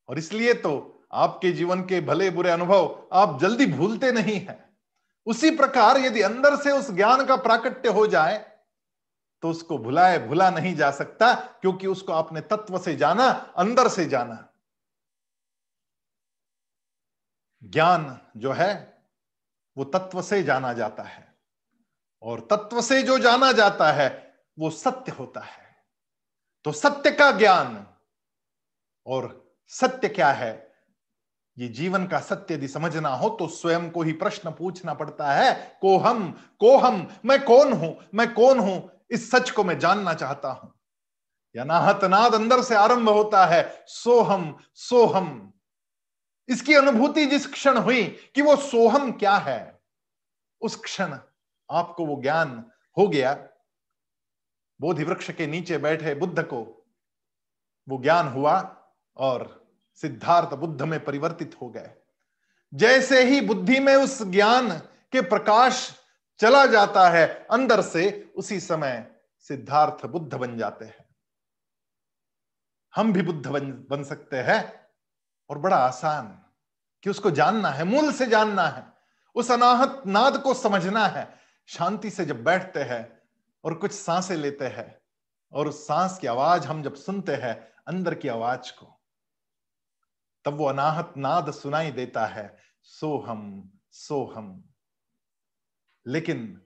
और 0.08 0.18
इसलिए 0.18 0.54
तो 0.54 0.90
आपके 1.14 1.52
जीवन 1.52 1.82
के 1.82 2.00
भले 2.00 2.30
बुरे 2.30 2.50
अनुभव 2.50 3.08
आप 3.12 3.40
जल्दी 3.40 3.66
भूलते 3.66 4.12
नहीं 4.12 4.40
हैं। 4.40 4.78
उसी 5.26 5.50
प्रकार 5.50 5.96
यदि 5.96 6.22
अंदर 6.22 6.56
से 6.56 6.70
उस 6.70 6.90
ज्ञान 6.90 7.26
का 7.26 7.36
प्राकट्य 7.36 7.88
हो 7.88 8.06
जाए 8.06 8.50
तो 9.42 9.50
उसको 9.50 9.78
भुलाए 9.78 10.18
भुला 10.18 10.50
नहीं 10.50 10.76
जा 10.76 10.90
सकता, 10.90 11.34
क्योंकि 11.34 11.86
उसको 11.86 12.12
आपने 12.12 12.40
तत्व 12.40 12.78
से 12.78 12.96
जाना, 12.96 13.24
अंदर 13.56 13.88
से 13.88 14.04
जाना। 14.04 14.48
ज्ञान 17.62 18.20
जो 18.36 18.52
है, 18.52 19.02
वो 19.76 19.84
तत्व 19.84 20.22
से 20.22 20.42
जाना 20.42 20.72
जाता 20.72 21.02
है। 21.02 21.34
और 22.22 22.40
तत्व 22.40 22.80
से 22.80 23.02
जो 23.02 23.18
जाना 23.18 23.52
जाता 23.52 23.92
है, 23.92 24.34
वो 24.58 24.70
सत्य 24.70 25.12
होता 25.12 25.40
है। 25.40 25.76
तो 26.64 26.72
सत्य 26.72 27.10
का 27.10 27.30
ज्ञान, 27.30 27.86
और 29.06 29.54
सत्य 29.68 30.08
क्या 30.08 30.32
है? 30.32 30.73
ये 31.58 31.68
जीवन 31.68 32.06
का 32.06 32.20
सत्य 32.20 32.54
यदि 32.54 32.68
समझना 32.68 33.08
हो 33.08 33.28
तो 33.28 33.46
स्वयं 33.48 33.90
को 33.90 34.02
ही 34.02 34.12
प्रश्न 34.12 34.50
पूछना 34.50 34.94
पड़ता 34.94 35.32
है 35.32 35.78
को 35.80 35.96
हम 35.98 36.30
को 36.60 36.76
हम 36.78 37.06
मैं 37.24 37.44
कौन 37.44 37.72
हूँ, 37.72 37.96
मैं 38.14 38.32
कौन 38.34 38.58
हूँ? 38.58 38.90
इस 39.10 39.30
सच 39.30 39.50
को 39.50 39.64
मैं 39.64 39.78
जानना 39.78 40.14
चाहता 40.14 40.50
हूँ। 40.50 40.72
या 41.54 41.64
नाहत 41.64 42.04
नाद 42.04 42.34
अंदर 42.34 42.62
से 42.62 42.74
आरंभ 42.74 43.08
होता 43.08 43.44
है, 43.46 43.84
सोहम 43.86 44.56
सोहम। 44.74 45.52
इसकी 46.48 46.74
अनुभूति 46.74 47.26
जिस 47.26 47.46
क्षण 47.46 47.76
हुई 47.76 48.04
कि 48.34 48.42
वो 48.42 48.56
सोहम 48.56 49.12
क्या 49.12 49.36
है, 49.36 49.80
उस 50.60 50.76
क्षण 50.76 51.18
आपको 51.70 52.06
वो 52.06 52.20
ज्ञान 52.22 52.64
हो 52.96 53.06
गया। 53.08 53.34
बोधि 54.80 55.04
वृक्ष 55.04 55.30
के 55.30 55.46
नीचे 55.46 55.78
बैठे 55.78 56.14
बुद्ध 56.14 56.42
को 56.42 56.62
वो 57.88 57.98
ज्ञान 58.02 58.28
हुआ 58.28 58.54
और 59.16 59.63
सिद्धार्थ 59.94 60.54
बुद्ध 60.54 60.82
में 60.82 61.04
परिवर्तित 61.04 61.56
हो 61.62 61.70
गए। 61.70 61.90
जैसे 62.74 63.24
ही 63.24 63.40
बुद्धि 63.40 63.80
में 63.80 63.96
उस 63.96 64.22
ज्ञान 64.22 64.78
के 65.12 65.20
प्रकाश 65.20 66.00
चला 66.38 66.66
जाता 66.66 67.08
है, 67.08 67.46
अंदर 67.50 67.82
से 67.82 68.32
उसी 68.36 68.60
समय 68.60 69.10
सिद्धार्थ 69.38 70.06
बुद्ध 70.06 70.34
बन 70.34 70.58
जाते 70.58 70.84
हैं। 70.84 71.16
हम 72.94 73.12
भी 73.12 73.22
बुद्ध 73.22 73.46
बन 73.46 73.70
बन 73.90 74.04
सकते 74.04 74.36
हैं 74.36 74.86
और 75.50 75.58
बड़ा 75.58 75.76
आसान 75.76 76.44
कि 77.02 77.10
उसको 77.10 77.30
जानना 77.30 77.68
है, 77.68 77.84
मूल 77.84 78.12
से 78.12 78.26
जानना 78.26 78.68
है। 78.68 78.86
उस 79.34 79.50
अनाहत 79.50 80.02
नाद 80.06 80.38
को 80.42 80.54
समझना 80.54 81.06
है। 81.06 81.34
शांति 81.66 82.10
से 82.10 82.24
जब 82.24 82.44
बैठते 82.44 82.80
हैं 82.80 83.22
और 83.64 83.74
कुछ 83.74 83.92
साँसें 83.92 84.36
लेते 84.36 84.64
हैं 84.64 85.00
और 85.52 85.68
उस 85.68 85.86
सांस 85.86 86.18
की 86.18 86.26
आवाज़ 86.26 86.66
हम 86.66 86.82
जब 86.82 86.94
सुनते 86.94 87.34
हैं, 87.34 87.72
अंदर 87.86 88.14
की 88.14 88.28
आवाज़ 88.28 88.72
को 88.72 89.00
तब 90.44 90.54
वो 90.54 90.66
अनाहत 90.66 91.14
नाद 91.16 91.50
सुनाई 91.50 91.90
देता 91.90 92.26
है, 92.26 92.56
सोहम 92.82 93.72
सोहम। 93.90 94.64
लेकिन 96.06 96.60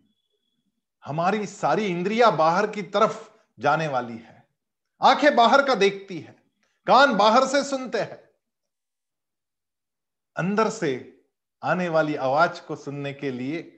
हमारी 1.05 1.47
सारी 1.47 1.87
इंद्रिया 1.87 2.31
बाहर 2.31 2.67
की 2.67 2.83
तरफ़ 2.83 3.31
जाने 3.59 3.89
वाली 3.89 4.19
है। 4.19 4.49
आँखें 5.03 5.37
बाहर 5.37 5.67
का 5.67 5.75
देखती 5.75 6.21
है, 6.21 6.37
कान 6.87 7.17
बाहर 7.17 7.47
से 7.47 7.65
सुनते 7.65 7.99
हैं। 7.99 8.29
अंदर 10.37 10.69
से 10.69 11.21
आने 11.63 11.89
वाली 11.89 12.15
आवाज़ 12.15 12.67
को 12.67 12.77
सुनने 12.77 13.13
के 13.13 13.31
लिए 13.31 13.75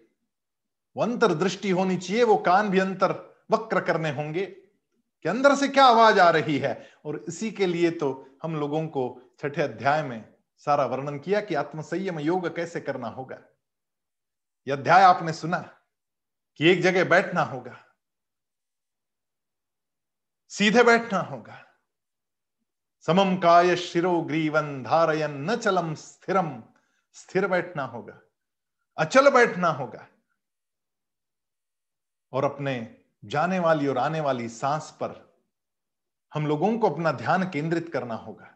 वो 0.96 1.02
अंतर्दृष्टि 1.02 1.70
होनी 1.70 1.96
चाहिए, 1.96 2.22
वो 2.22 2.36
कान 2.36 2.70
भी 2.70 2.78
अंतर 2.78 3.36
वक्र 3.50 3.80
करने 3.80 4.10
होंगे 4.10 4.46
कि 4.46 5.28
अंदर 5.28 5.54
से 5.54 5.68
क्या 5.68 5.84
आवाज़ 5.84 6.20
आ 6.20 6.30
रही 6.30 6.58
है। 6.58 6.90
और 7.04 7.24
इसी 7.28 7.50
के 7.50 7.66
लिए 7.66 7.90
तो 7.90 8.38
हम 8.42 8.56
लोगों 8.56 8.86
को 8.86 9.22
छठे 9.40 9.62
अध्याय 9.62 10.02
में 10.02 10.34
सारा 10.66 10.84
वर्णन 10.86 11.18
किया 11.18 11.40
कि 11.40 11.54
आत्मसंयम 11.54 12.18
योग 12.18 12.54
कैसे 12.56 12.80
करना 12.80 13.08
होगा। 13.08 13.38
यह 14.66 14.76
अध्याय 14.76 15.02
आपने 15.02 15.32
सुना 15.32 15.58
कि 16.60 16.68
एक 16.68 16.82
जगह 16.82 17.04
बैठना 17.04 17.42
होगा, 17.42 17.76
सीधे 20.52 20.82
बैठना 20.82 21.20
होगा। 21.20 21.56
समम 23.04 23.36
काय 23.36 23.76
शिरो 23.76 24.20
ग्रीवन 24.22 24.82
धारयन 24.82 25.40
न 25.50 25.56
चलम 25.56 25.94
स्थिरम 25.94 26.62
स्थिर 27.16 27.46
बैठना 27.46 27.84
होगा, 27.84 28.20
अचल 28.98 29.30
बैठना 29.30 29.68
होगा। 29.70 30.06
और 32.32 32.44
अपने 32.44 32.74
जाने 33.24 33.58
वाली 33.58 33.86
और 33.86 33.98
आने 33.98 34.20
वाली 34.20 34.48
सांस 34.48 34.90
पर 34.90 35.18
हम 36.32 36.46
लोगों 36.46 36.78
को 36.78 36.90
अपना 36.90 37.12
ध्यान 37.12 37.50
केंद्रित 37.50 37.92
करना 37.92 38.14
होगा। 38.16 38.54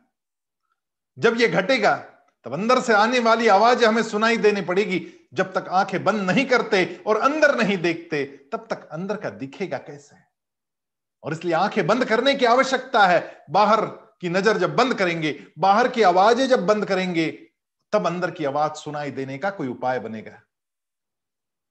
जब 1.18 1.40
यह 1.40 1.48
घटेगा, 1.48 2.04
तब 2.44 2.52
अंदर 2.52 2.80
से 2.80 2.92
आने 2.92 3.18
वाली 3.18 3.48
आवाज़ 3.48 3.84
हमें 3.84 4.02
सुनाई 4.02 4.36
देनी 4.36 4.60
पड़ेगी। 4.60 5.06
जब 5.34 5.52
तक 5.52 5.68
आँखें 5.68 6.04
बंद 6.04 6.30
नहीं 6.30 6.46
करते 6.46 7.00
और 7.06 7.16
अंदर 7.16 7.54
नहीं 7.54 7.78
देखते, 7.78 8.24
तब 8.24 8.66
तक 8.70 8.88
अंदर 8.88 9.16
का 9.16 9.30
दिखेगा 9.30 9.78
कैसे? 9.78 10.16
और 11.22 11.32
इसलिए 11.32 11.54
आँखें 11.54 11.86
बंद 11.86 12.04
करने 12.04 12.34
की 12.34 12.44
आवश्यकता 12.44 13.06
है। 13.06 13.44
बाहर 13.50 13.80
की 14.20 14.28
नज़र 14.28 14.58
जब 14.58 14.76
बंद 14.76 14.94
करेंगे, 14.94 15.46
बाहर 15.58 15.88
की 15.88 16.02
आवाज़ें 16.02 16.48
जब 16.48 16.66
बंद 16.66 16.84
करेंगे, 16.84 17.46
तब 17.92 18.06
अंदर 18.06 18.30
की 18.30 18.44
आवाज़ 18.44 18.72
सुनाई 18.72 19.10
देने 19.10 19.38
का 19.38 19.50
कोई 19.50 19.68
उपाय 19.68 19.98
बनेगा। 19.98 20.42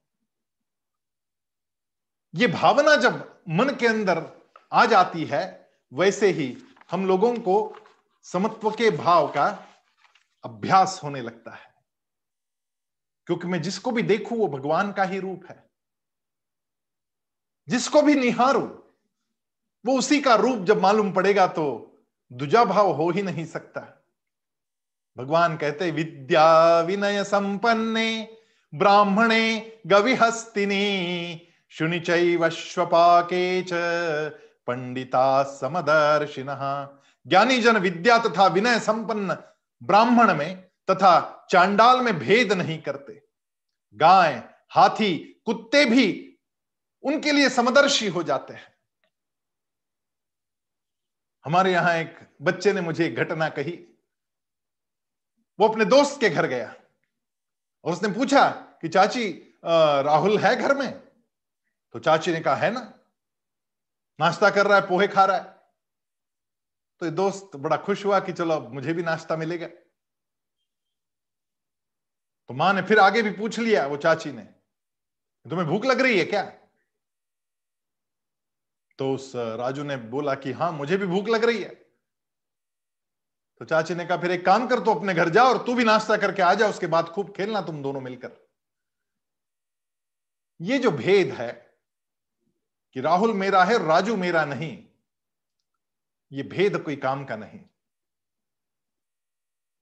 ये 2.35 2.47
भावना 2.47 2.97
जब 2.97 3.43
मन 3.49 3.69
के 3.69 3.87
अंदर 3.87 4.49
आ 4.73 4.87
जाती 4.87 5.25
है, 5.25 5.71
वैसे 5.93 6.31
ही 6.31 6.59
हम 6.91 7.07
लोगों 7.07 7.37
को 7.37 7.77
समत्व 8.23 8.71
के 8.71 8.91
भाव 8.91 9.29
का 9.29 9.67
अभ्यास 10.45 11.01
होने 11.05 11.21
लगता 11.21 11.51
है। 11.51 11.75
क्योंकि 13.27 13.47
मैं 13.47 13.63
जिसको 13.63 13.91
भी 13.91 14.03
देखूँ, 14.03 14.39
वो 14.39 14.49
भगवान 14.49 14.93
का 14.93 15.05
ही 15.05 15.19
रूप 15.19 15.45
है। 15.51 15.71
जिसको 17.69 18.03
भी 18.03 18.15
निहारू, 18.15 18.83
वो 19.87 19.99
उसी 19.99 20.21
का 20.21 20.35
रूप 20.35 20.59
जब 20.59 20.81
मालूम 20.81 21.13
पड़ेगा 21.13 21.47
तो 21.47 21.97
दुजा 22.33 22.65
भाव 22.65 22.93
हो 22.93 23.11
ही 23.11 23.23
नहीं 23.23 23.45
सकता। 23.45 23.96
भगवान 25.17 25.57
कहते 25.57 25.91
विद्या 25.91 26.81
विनय 26.81 27.25
संपन्ने, 27.25 28.39
ब्राह्मणे 28.75 29.79
गविहस्तिनी 29.87 31.49
शुनिचैवश्वपाके 31.69 33.63
च, 33.63 33.71
पंडिता 34.67 35.43
समदर्शिन। 35.43 36.47
ज्ञानी 37.27 37.61
जन 37.61 37.77
विद्या 37.77 38.19
तथा 38.19 38.47
विनय 38.47 38.79
संपन्न 38.81 39.37
ब्राह्मण 39.83 40.35
में 40.35 40.63
तथा 40.91 41.47
चांडाल 41.51 42.01
में 42.01 42.19
भेद 42.19 42.53
नहीं 42.53 42.83
करते। 42.83 43.23
गाय, 43.95 44.43
हाथी, 44.71 45.43
कुत्ते 45.47 45.85
भी 45.85 46.39
उनके 47.03 47.33
लिए 47.33 47.49
समदर्शी 47.49 48.09
हो 48.09 48.23
जाते 48.23 48.55
हैं। 48.55 48.75
हमारे 51.45 51.73
यहाँ 51.73 51.95
एक 51.95 52.17
बच्चे 52.43 52.73
ने 52.73 52.81
मुझे 52.81 53.09
घटना 53.11 53.49
कही। 53.49 53.96
वो 55.61 55.69
अपने 55.69 55.85
दोस्त 55.85 56.21
के 56.21 56.31
घर 56.31 56.47
गया। 56.47 56.75
और 57.85 57.93
उसने 57.93 58.09
पूछा 58.09 58.51
कि, 58.51 58.89
चाची 58.89 59.31
राहुल 59.65 60.39
है 60.39 60.57
घर 60.57 60.77
में? 60.77 61.01
तो 61.93 61.99
चाची 61.99 62.33
ने 62.33 62.41
कहा, 62.41 62.55
है 62.55 62.71
ना। 62.71 62.81
नाश्ता 64.21 64.51
कर 64.51 64.67
रहा 64.67 64.79
है, 64.81 64.87
पोहे 64.89 65.09
खा 65.09 65.25
रहा 65.25 65.37
है। 65.37 65.57
तो 67.01 67.07
ये 67.07 67.13
दोस्त 67.13 67.57
बड़ा 67.57 67.77
खुश 67.77 68.05
हुआ 68.07 68.21
कि 68.21 68.33
चलो, 68.33 68.55
अब 68.55 68.73
मुझे 68.73 68.93
भी 68.93 69.03
नाश्ता 69.03 69.37
मिलेगा। 69.37 69.67
तो 72.49 72.55
माँ 72.55 72.73
ने 72.73 72.83
फिर 72.83 72.99
आगे 72.99 73.23
भी 73.23 73.31
पूछ 73.31 73.59
लिया, 73.59 73.87
वो 73.87 73.97
चाची 73.97 74.33
ने, 74.33 74.43
तुम्हें 75.47 75.69
भूख 75.69 75.85
लग 75.85 76.01
रही 76.01 76.19
है 76.19 76.25
क्या? 76.25 76.43
तो 78.99 79.13
उस 79.15 79.33
राजू 79.37 79.83
ने 79.85 79.97
बोला 79.97 80.35
कि 80.35 80.53
हाँ 80.53 80.73
मुझे 80.73 80.97
भी 80.97 81.07
भूख 81.07 81.29
लग 81.29 81.45
रही 81.45 81.63
है। 81.63 81.86
तो 83.61 83.65
चाची 83.65 83.95
ने 83.95 84.05
कहा, 84.07 84.17
फिर 84.17 84.31
एक 84.31 84.45
काम 84.47 84.67
कर 84.67 84.81
तो 84.81 84.95
अपने 84.95 85.15
घर 85.15 85.29
जा 85.29 85.45
और 85.45 85.63
तू 85.67 85.75
भी 85.75 85.85
नाश्ता 85.85 86.17
करके 86.17 86.43
आ 86.43 86.55
जा, 86.55 86.69
उसके 86.69 86.87
बाद 86.87 87.09
खूब 87.09 87.33
खेलना 87.33 87.61
तुम 87.61 87.83
दोनों 87.83 88.01
मिलकर. 88.01 88.31
ये 90.61 90.79
जो 90.79 90.91
भेद 90.91 91.31
है 91.33 91.53
कि 92.97 93.01
राहुल 93.01 93.33
मेरा 93.35 93.65
है, 93.65 93.79
राजू 93.87 94.17
मेरा 94.17 94.45
नहीं, 94.45 94.85
ये 96.33 96.43
भेद 96.43 96.77
कोई 96.77 96.97
काम 96.97 97.25
का 97.25 97.37
नहीं। 97.37 97.61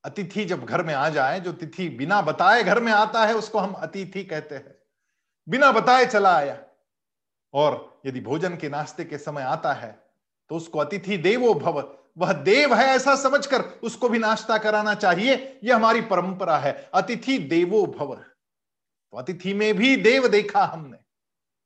अतिथि 0.04 0.44
जब 0.44 0.64
घर 0.64 0.82
में 0.82 0.94
आ 0.94 1.08
जाए, 1.08 1.40
जो 1.40 1.52
तिथि 1.52 1.88
बिना 1.88 2.20
बताए 2.22 2.62
घर 2.62 2.80
में 2.80 2.92
आता 2.92 3.24
है, 3.26 3.34
उसको 3.34 3.58
हम 3.58 3.72
अतिथि 3.72 4.24
कहते 4.24 4.54
हैं। 4.54 4.74
बिना 5.48 5.72
बताए 5.72 6.06
चला 6.06 6.36
आया। 6.36 6.58
और 7.54 8.02
यदि 8.06 8.20
भोजन 8.20 8.56
के 8.56 8.68
नाश्ते 8.68 9.04
के 9.04 9.18
समय 9.18 9.42
आता 9.42 9.72
है 9.72 9.92
तो 10.50 10.56
उसको 10.56 10.78
अतिथि 10.78 11.16
देवो 11.18 11.52
भव 11.54 11.80
वह 12.18 12.32
देव 12.32 12.74
है 12.74 12.84
ऐसा 12.84 13.16
समझकर 13.16 13.62
उसको 13.62 14.08
भी 14.08 14.18
नाश्ता 14.18 14.58
कराना 14.58 14.94
चाहिए। 14.94 15.60
यह 15.64 15.76
हमारी 15.76 16.00
परंपरा 16.00 16.58
है। 16.58 16.90
अतिथि 16.94 17.38
देवो 17.38 17.86
भव। 17.86 18.14
तो 19.10 19.16
अतिथि 19.16 19.54
में 19.54 19.74
भी 19.74 19.96
देव 19.96 20.28
देखा 20.28 20.64
हमने। 20.64 20.98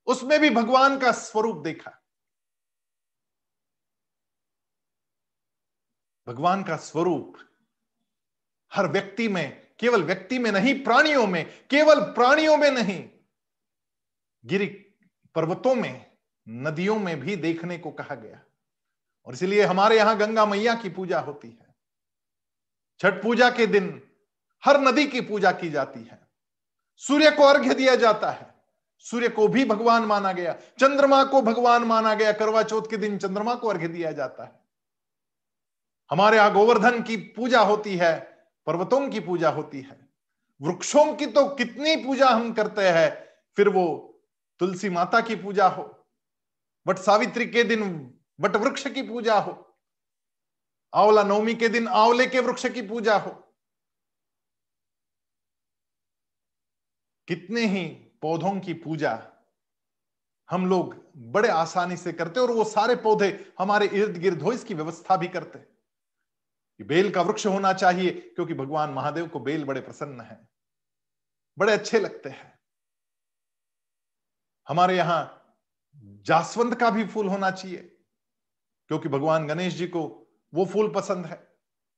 उसमें 0.06 0.40
भी 0.40 0.50
भगवान 0.50 0.98
का 0.98 1.12
स्वरूप 1.12 1.56
देखा। 1.64 2.02
भगवान 6.26 6.64
का 6.64 6.76
स्वरूप 6.76 7.36
हर 8.72 8.86
व्यक्ति 8.86 9.28
में, 9.28 9.74
केवल 9.78 10.02
व्यक्ति 10.02 10.38
में 10.38 10.52
नहीं, 10.52 10.84
प्राणियों 10.84 11.26
में, 11.26 11.66
केवल 11.66 12.00
प्राणियों 12.00 12.56
में 12.56 12.70
नहीं, 12.70 13.10
गिरी 14.44 14.66
पर्वतों 15.34 15.74
में, 15.74 16.16
नदियों 16.48 16.98
में 16.98 17.20
भी 17.20 17.36
देखने 17.36 17.78
को 17.78 17.90
कहा 17.90 18.14
गया। 18.14 18.44
और 19.28 19.34
इसलिए 19.34 19.64
हमारे 19.64 19.96
यहाँ 19.96 20.16
गंगा 20.18 20.46
मैया 20.46 20.74
की 20.74 20.88
पूजा 20.88 21.20
होती 21.20 21.48
है। 21.48 21.74
छठ 23.00 23.22
पूजा 23.22 23.50
के 23.50 23.66
दिन 23.66 24.02
हर 24.64 24.80
नदी 24.80 25.06
की 25.06 25.20
पूजा 25.20 25.52
की 25.52 25.70
जाती 25.70 26.00
है। 26.00 26.28
सूर्य 26.96 27.30
को 27.30 27.42
अर्घ्य 27.42 27.74
दिया 27.74 27.96
जाता 27.96 28.30
है। 28.30 28.54
सूर्य 28.98 29.28
को 29.28 29.48
भी 29.48 29.64
भगवान 29.64 30.02
माना 30.02 30.32
गया। 30.32 30.52
चंद्रमा 30.52 31.24
को 31.24 31.42
भगवान 31.42 31.82
माना 31.82 32.14
गया। 32.14 32.32
करवा 32.32 32.62
चौथ 32.62 32.82
के 32.90 32.96
दिन 32.96 33.18
चंद्रमा 33.18 33.54
को 33.54 33.68
अर्घ्य 33.68 33.88
दिया 33.88 34.12
जाता 34.12 34.44
है। 34.44 34.60
हमारे 36.10 36.36
यहाँ 36.36 36.52
गोवर्धन 36.52 37.02
की 37.02 37.16
पूजा 37.16 37.60
होती 37.60 37.96
है, 37.96 38.18
पर्वतों 38.66 39.08
की 39.08 39.20
पूजा 39.20 39.50
होती 39.50 39.80
है। 39.80 40.08
वृक्षों 40.60 41.14
की 41.14 41.26
तो 41.26 41.48
कितनी 41.48 41.96
पूजा 41.96 42.28
हम 42.28 42.52
करते 42.52 42.82
हैं, 42.82 43.28
फिर 43.56 43.68
वो 43.68 44.20
तुलसी 44.58 44.90
माता 44.90 45.20
की 45.20 45.36
पूजा 45.36 45.68
हो। 45.68 46.06
बट 46.86 46.98
सावित्री 46.98 47.46
के 47.46 47.64
दिन 47.64 48.14
वट 48.40 48.56
वृक्ष 48.56 48.86
की 48.86 49.02
पूजा 49.02 49.38
हो। 49.38 49.52
आंवला 50.94 51.22
नवमी 51.22 51.54
के 51.54 51.68
दिन 51.68 51.88
आंवले 51.88 52.26
के 52.26 52.40
वृक्ष 52.40 52.66
की 52.66 52.82
पूजा 52.82 53.16
हो। 53.18 53.30
कितने 57.28 57.66
ही 57.66 57.84
पौधों 58.22 58.60
की 58.60 58.74
पूजा 58.74 59.10
हम 60.50 60.66
लोग 60.66 60.94
बड़े 61.16 61.48
आसानी 61.48 61.96
से 61.96 62.12
करते 62.12 62.40
और 62.40 62.50
वो 62.50 62.64
सारे 62.64 62.96
पौधे 62.96 63.52
हमारे 63.58 63.86
इर्द 63.86 64.16
गिर्द 64.16 64.42
हो, 64.42 64.52
इसकी 64.52 64.74
व्यवस्था 64.74 65.16
भी 65.16 65.28
करते 65.28 65.66
बेल 66.80 67.10
का 67.10 67.22
वृक्ष 67.22 67.46
होना 67.46 67.72
चाहिए, 67.72 68.10
क्योंकि 68.10 68.54
भगवान 68.54 68.90
महादेव 68.90 69.28
को 69.28 69.40
बेल 69.40 69.64
बड़े 69.64 69.80
प्रसन्न 69.80 70.20
है। 70.20 70.48
बड़े 71.58 71.72
अच्छे 71.72 72.00
लगते 72.00 72.28
हैं। 72.28 72.58
हमारे 74.68 74.96
यहाँ 74.96 75.54
जासवंत 75.96 76.74
का 76.74 76.90
भी 76.90 77.06
फूल 77.06 77.28
होना 77.28 77.50
चाहिए। 77.50 77.97
क्योंकि 78.88 79.08
भगवान 79.08 79.46
गणेश 79.46 79.74
जी 79.74 79.86
को 79.86 80.28
वो 80.54 80.64
फूल 80.64 80.92
पसंद 80.92 81.26
है। 81.26 81.48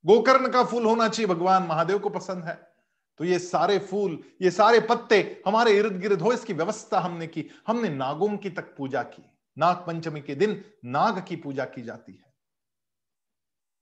गोकर्ण 0.07 0.48
का 0.48 0.64
फूल 0.64 0.85
होना 0.85 1.09
चाहिए, 1.09 1.35
भगवान 1.35 1.62
महादेव 1.62 1.98
को 1.98 2.11
पसंद 2.11 2.44
है। 2.44 2.70
तो 3.18 3.24
ये 3.24 3.38
सारे 3.38 3.79
फूल, 3.79 4.24
ये 4.42 4.50
सारे 4.50 4.81
पत्ते 4.81 5.42
हमारे 5.46 5.79
इर्द 5.79 6.00
गिर्द 6.00 6.20
हो, 6.20 6.33
इसकी 6.33 6.53
व्यवस्था 6.53 7.00
हमने 7.00 7.26
की। 7.26 7.50
हमने 7.66 7.88
नागों 7.88 8.37
की 8.37 8.50
तक 8.50 8.76
पूजा 8.76 9.03
की। 9.03 9.22
नाग 9.59 9.76
पंचमी 9.76 10.20
के 10.20 10.35
दिन 10.35 10.64
नाग 10.85 11.24
की 11.29 11.37
पूजा 11.37 11.64
की 11.64 11.83
जाती 11.83 12.12
है। 12.12 12.35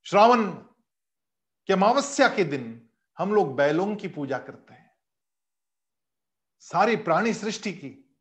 श्रावण 0.05 0.51
के 1.67 1.73
अमावस्या 1.73 2.29
के 2.29 2.45
दिन 2.45 2.89
हम 3.19 3.35
लोग 3.35 3.57
बैलों 3.57 3.97
की 3.97 4.09
पूजा 4.09 4.39
करते 4.39 4.75
हैं। 4.75 4.91
सारी 6.61 6.97
प्राणी 6.97 7.35
सृष्टि 7.35 7.73
की 7.73 8.17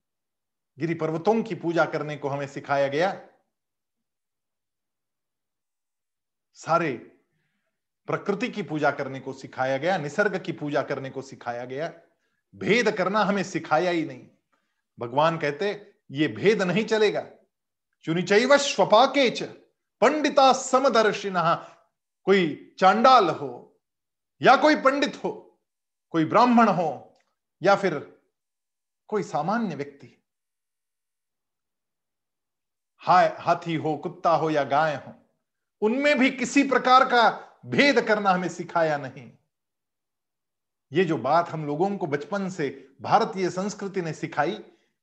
गिरी 0.80 0.93
पर्वतों 0.93 1.43
की 1.43 1.56
पूजा 1.56 1.86
करने 1.86 2.17
को 2.17 2.30
हमें 2.30 2.47
सिखाया 2.47 2.88
गया। 2.88 3.21
सारे 6.58 6.93
प्रकृति 8.08 8.50
की 8.50 8.63
पूजा 8.63 8.91
करने 8.91 9.20
को 9.20 9.34
सिखाया 9.34 9.78
गया, 9.78 9.98
निसर्ग 9.98 10.43
की 10.43 10.52
पूजा 10.52 10.82
करने 10.82 11.10
को 11.10 11.22
सिखाया 11.22 11.65
गया। 11.65 11.93
भेद 12.56 12.91
करना 12.91 13.20
हमें 13.20 13.43
सिखाया 13.43 13.91
ही 13.91 14.06
नहीं। 14.06 14.28
भगवान 15.00 15.38
कहते, 15.38 15.93
ये 16.12 16.28
भेद 16.28 16.62
नहीं 16.62 16.86
चलेगा। 16.86 17.28
चुनिचैव 18.04 18.58
स्वपाके 18.58 19.30
च, 19.30 19.43
पंडिता 20.02 20.54
समदर्शिना। 20.54 21.56
कोई 22.24 22.76
चांडाल 22.80 23.30
हो, 23.30 23.80
या 24.41 24.56
कोई 24.56 24.76
पंडित 24.76 25.24
हो, 25.24 25.60
कोई 26.10 26.26
ब्राह्मण 26.26 26.67
हो, 26.67 27.13
या 27.62 27.76
फिर 27.76 28.20
कोई 29.08 29.24
सामान्य 29.24 29.76
व्यक्ति। 29.76 30.24
हाय, 32.98 33.38
हाथी 33.39 33.76
हो, 33.76 33.98
कुत्ता 33.98 34.32
हो, 34.32 34.50
या 34.50 34.63
गाय 34.63 34.96
हो 34.96 35.24
उनमें 35.82 36.20
भी 36.20 36.30
किसी 36.32 36.63
प्रकार 36.63 37.06
का 37.06 37.30
भेद 37.66 38.02
करना 38.02 38.30
हमें 38.30 38.50
सिखाया 38.50 38.98
नहीं। 38.98 39.32
ये 40.92 41.06
जो 41.06 41.18
बात 41.18 41.50
हम 41.50 41.66
लोगों 41.66 41.98
को 41.98 42.08
बचपन 42.08 42.50
से 42.50 42.90
भारतीय 43.02 43.50
संस्कृति 43.50 44.02
ने 44.02 44.13
सिखाई 44.13 44.52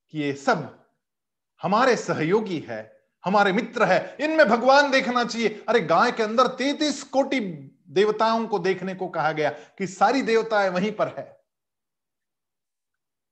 कि 0.09 0.19
ये 0.19 0.33
सब 0.33 0.85
हमारे 1.61 1.95
सहयोगी 1.95 2.59
है, 2.59 3.07
हमारे 3.25 3.51
मित्र 3.51 3.83
है, 3.83 4.17
इनमें 4.19 4.49
भगवान 4.49 4.91
देखना 4.91 5.23
चाहिए। 5.23 5.65
अरे 5.69 5.81
गाय 5.81 6.11
के 6.11 6.23
अंदर 6.23 6.47
तैतीस 6.47 7.03
कोटि 7.03 7.39
देवताओं 7.89 8.47
को 8.47 8.59
देखने 8.59 8.95
को 8.95 9.07
कहा 9.07 9.31
गया 9.31 9.49
कि 9.49 9.87
सारी 9.87 10.21
देवताएँ 10.21 10.69
वहीं 10.69 10.91
पर 10.91 11.07
है। 11.07 11.43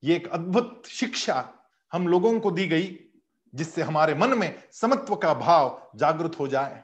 ये 0.04 0.16
एक 0.16 0.28
अद्भुत 0.28 0.84
शिक्षा 0.88 1.54
हम 1.94 2.08
लोगों 2.08 2.40
को 2.40 2.52
दी 2.52 2.68
गई, 2.68 3.00
जिससे 3.56 3.82
हमारे 3.82 4.16
मन 4.16 4.38
में 4.38 4.64
समत्व 4.72 5.16
का 5.16 5.34
भाव 5.34 5.92
जागृत 5.96 6.40
हो 6.40 6.48
जाए। 6.48 6.84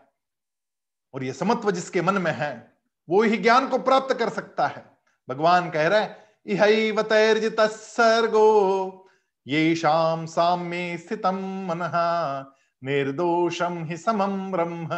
और 1.13 1.23
ये 1.23 1.33
समत्व 1.33 1.71
जिसके 1.71 2.01
मन 2.01 2.13
में 2.13 2.31
है, 2.31 2.73
वो 3.09 3.21
ही 3.21 3.37
ज्ञान 3.37 3.67
को 3.67 3.77
प्राप्त 3.77 4.13
कर 4.13 4.29
सकता 4.29 4.67
है। 4.67 4.97
भगवान 5.29 5.69
कह 5.69 5.87
रहे 5.87 6.01
तैर्जित 7.03 7.61
सर्गो 7.61 9.07
ये 9.47 9.75
शाम 9.75 10.25
साम्य 10.25 10.97
स्थितम 10.97 11.35
मन 11.35 11.79
निर्दोषम 12.83 13.83
ही 13.83 13.97
समम 13.97 14.51
ब्रह्म, 14.51 14.89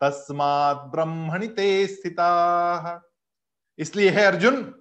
तस्मात 0.00 0.76
ब्रह्मणि 0.76 1.46
ते 1.46 1.86
स्थिता। 1.86 3.02
इसलिए 3.78 4.10
है 4.10 4.24
अर्जुन, 4.24 4.74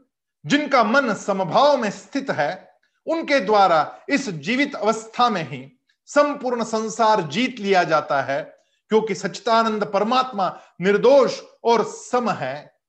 जिनका 0.45 0.83
मन 0.83 1.13
समभाव 1.13 1.77
में 1.77 1.89
स्थित 1.91 2.31
है, 2.31 2.73
उनके 3.07 3.39
द्वारा 3.39 3.99
इस 4.09 4.29
जीवित 4.29 4.75
अवस्था 4.75 5.29
में 5.29 5.49
ही 5.49 5.79
संपूर्ण 6.05 6.63
संसार 6.63 7.21
जीत 7.21 7.59
लिया 7.59 7.83
जाता 7.83 8.21
है। 8.21 8.52
क्योंकि 8.93 9.15
सच्चिदानंद 9.15 9.83
परमात्मा 9.83 10.47
निर्दोष 10.81 11.39
और 11.63 11.83
सम 11.83 12.29
है। 12.29 12.79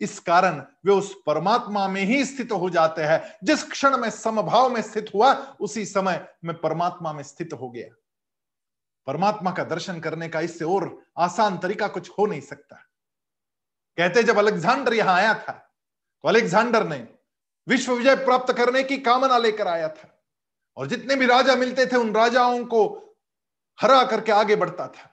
इस 0.00 0.18
कारण 0.20 0.58
वे 0.86 0.92
उस 0.92 1.14
परमात्मा 1.26 1.86
में 1.88 2.00
ही 2.02 2.24
स्थित 2.24 2.52
हो 2.52 2.70
जाते 2.70 3.02
हैं। 3.02 3.20
जिस 3.44 3.62
क्षण 3.62 3.96
में 3.96 4.10
समभाव 4.10 4.68
में 4.70 4.80
स्थित 4.82 5.10
हुआ, 5.14 5.32
उसी 5.60 5.86
समय 5.86 6.28
में 6.44 6.56
परमात्मा 6.60 7.12
में 7.12 7.22
स्थित 7.22 7.52
हो 7.52 7.70
गया। 7.70 7.94
परमात्मा 9.06 9.50
का 9.50 9.64
दर्शन 9.64 10.00
करने 10.00 10.28
का 10.28 10.40
इससे 10.40 10.64
और 10.64 10.98
आसान 11.18 11.58
तरीका 11.58 11.88
कुछ 11.88 12.10
हो 12.10 12.26
नहीं 12.26 12.40
सकता। 12.40 12.76
कहते 13.98 14.22
जब 14.22 14.38
अलेक्जेंडर 14.38 14.94
यहाँ 14.94 15.14
आया 15.14 15.34
था 15.34 15.52
तो 15.52 16.28
अलेक्जेंडर 16.28 16.86
ने 16.86 17.06
विश्व 17.68 17.94
विजय 17.94 18.16
प्राप्त 18.16 18.52
करने 18.52 18.82
की 18.82 18.98
कामना 18.98 19.38
लेकर 19.38 19.68
आया 19.68 19.88
था। 19.88 20.22
और 20.76 20.86
जितने 20.86 21.16
भी 21.16 21.26
राजा 21.26 21.56
मिलते 21.56 21.86
थे, 21.86 21.96
उन 21.96 22.14
राजाओं 22.14 22.64
को 22.64 22.86
हरा 23.78 24.04
करके 24.04 24.32
आगे 24.32 24.56
बढ़ता 24.56 24.86
था। 24.88 25.12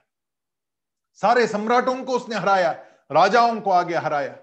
सारे 1.14 1.46
सम्राटों 1.46 2.04
को 2.04 2.12
उसने 2.12 2.36
हराया, 2.36 2.72
राजाओं 3.12 3.60
को 3.60 3.70
आगे 3.70 3.94
हराया। 3.94 4.36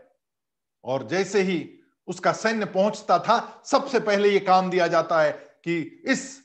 और 0.83 1.07
जैसे 1.07 1.41
ही 1.41 1.79
उसका 2.07 2.31
सैन्य 2.33 2.65
पहुँचता 2.65 3.19
था, 3.19 3.61
सबसे 3.65 3.99
पहले 3.99 4.29
यह 4.29 4.45
काम 4.47 4.69
दिया 4.69 4.87
जाता 4.87 5.21
है 5.21 5.31
कि 5.31 6.03
इस 6.05 6.43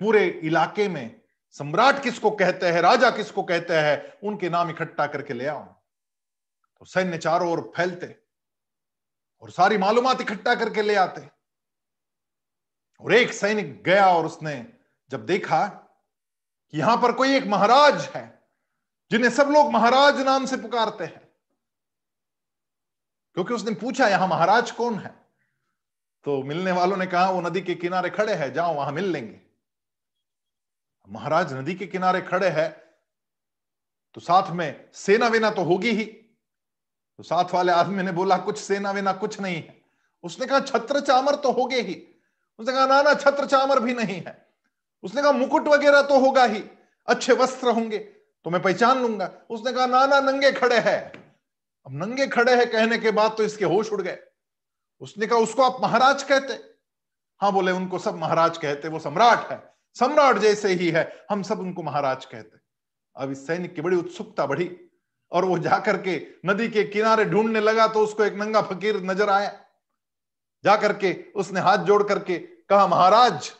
पूरे 0.00 0.26
इलाके 0.26 0.88
में 0.88 1.20
सम्राट 1.50 2.02
किसको 2.02 2.30
कहते 2.30 2.66
हैं, 2.66 2.80
राजा 2.80 3.10
किसको 3.10 3.42
कहते 3.42 3.74
हैं, 3.74 4.28
उनके 4.28 4.48
नाम 4.48 4.70
इकट्ठा 4.70 5.06
करके 5.06 5.34
ले 5.34 5.46
आओ। 5.46 5.62
तो 6.78 6.84
सैन्य 6.84 7.18
चारों 7.18 7.52
ओर 7.52 7.72
फैलते 7.76 8.16
और 9.42 9.50
सारी 9.50 9.78
मालूमात 9.78 10.20
इकट्ठा 10.20 10.54
करके 10.54 10.82
ले 10.82 10.94
आते। 10.94 11.28
और 13.00 13.14
एक 13.14 13.32
सैनिक 13.32 13.82
गया 13.82 14.06
और 14.06 14.26
उसने 14.26 14.66
जब 15.10 15.26
देखा 15.26 15.66
कि 16.70 16.78
यहाँ 16.78 16.96
पर 16.96 17.12
कोई 17.12 17.36
एक 17.36 17.46
महाराज 17.46 18.00
है 18.00 18.37
जिन्हें 19.10 19.30
सब 19.30 19.48
लोग 19.48 19.72
महाराज 19.72 20.20
नाम 20.20 20.46
से 20.46 20.56
पुकारते 20.56 21.04
हैं। 21.04 21.28
क्योंकि 23.36 23.54
उसने 23.54 23.74
पूछा, 23.74 24.08
यहाँ 24.08 24.28
महाराज 24.28 24.70
कौन 24.70 24.98
है? 24.98 25.14
तो 26.24 26.42
मिलने 26.42 26.72
वालों 26.72 26.96
ने 26.96 27.06
कहा, 27.06 27.30
वो 27.30 27.40
नदी 27.40 27.60
के 27.60 27.74
किनारे 27.74 28.10
खड़े 28.10 28.34
हैं, 28.34 28.52
जाओ 28.52 28.74
वहाँ 28.74 28.92
मिल 28.92 29.10
लेंगे। 29.12 29.40
महाराज, 31.08 31.52
नदी 31.52 31.74
के 31.74 31.86
किनारे 31.86 32.20
खड़े 32.20 32.48
हैं 32.48 32.70
तो 34.14 34.20
साथ 34.20 34.50
में 34.50 34.88
सेना 34.94 35.26
वेना 35.28 35.50
तो 35.50 35.62
होगी 35.62 35.90
ही। 35.90 36.04
तो 36.04 37.22
साथ 37.22 37.54
वाले 37.54 37.72
आदमी 37.72 38.02
ने 38.02 38.12
बोला, 38.12 38.36
कुछ 38.36 38.58
सेना 38.58 38.90
वेना 38.90 39.12
कुछ 39.12 39.40
नहीं 39.40 39.56
है। 39.56 39.82
उसने 40.24 40.46
कहा 40.46 40.60
छत्र 40.60 41.00
चामर 41.00 41.34
तो 41.34 41.52
होगे 41.52 41.80
ही। 41.80 41.94
उसने 42.58 42.72
कहा, 42.74 42.86
ना 42.86 43.02
ना 43.02 43.14
छत्र 43.14 43.46
चामर 43.46 43.80
भी 43.80 43.94
नहीं 43.94 44.20
है। 44.20 44.46
उसने 45.02 45.22
कहा, 45.22 45.32
मुकुट 45.32 45.68
वगैरह 45.68 46.02
तो 46.02 46.18
होगा 46.18 46.44
ही। 46.44 46.62
अच्छे 47.06 47.32
वस्त्र 47.32 47.68
होंगे। 47.68 48.17
तो 48.44 48.50
मैं 48.50 48.60
पहचान 48.62 49.02
लूँगा। 49.02 49.30
उसने 49.50 49.72
कहा 49.72 49.86
ना 49.86 50.04
ना 50.06 50.20
नंगे 50.22 50.52
खड़े 50.52 50.78
हैं। 50.78 51.00
अब 51.86 51.94
नंगे 51.94 52.26
खड़े 52.28 52.54
हैं 52.54 52.70
कहने 52.70 52.98
के 52.98 53.10
बाद 53.10 53.34
तो 53.36 53.44
इसके 53.44 53.64
होश 53.64 53.92
उड़ 53.92 54.00
गए। 54.02 54.18
उसने 55.00 55.26
कहा, 55.26 55.38
उसको 55.38 55.62
आप 55.62 55.82
महाराज 55.82 56.22
कहते? 56.22 56.52
हाँ 57.40 57.52
बोले, 57.52 57.72
उनको 57.72 57.98
सब 57.98 58.16
महाराज 58.16 58.58
कहते, 58.58 58.88
वो 58.88 58.98
सम्राट 58.98 59.50
है। 59.50 59.62
सम्राट 59.96 60.38
जैसे 60.38 60.72
ही 60.72 60.88
है, 60.90 61.26
हम 61.30 61.42
सब 61.42 61.60
उनको 61.60 61.82
महाराज 61.82 62.24
कहते 62.24 62.56
अब 63.16 63.30
इस 63.30 63.46
सैनिक 63.46 63.74
की 63.74 63.82
बड़ी 63.82 63.96
उत्सुकता 63.96 64.46
बढ़ी 64.46 64.70
और 65.32 65.44
वो 65.44 65.58
जाकर 65.58 65.96
के 65.98 66.16
नदी 66.46 66.68
के 66.68 66.82
किनारे 66.84 67.24
ढूँढने 67.24 67.60
लगा 67.60 67.86
तो 67.88 68.00
उसको 68.00 68.24
एक 68.24 68.34
नंगा 68.34 68.60
फकीर 68.62 68.96
नज़र 69.02 69.30
आया। 69.30 69.52
जाकर 70.64 70.92
के 70.94 71.14
उसने 71.34 71.60
हाथ 71.60 71.78
जोड़ 71.78 72.02
करके 72.02 72.38
कहा, 72.38 72.86
महाराज 72.86 73.50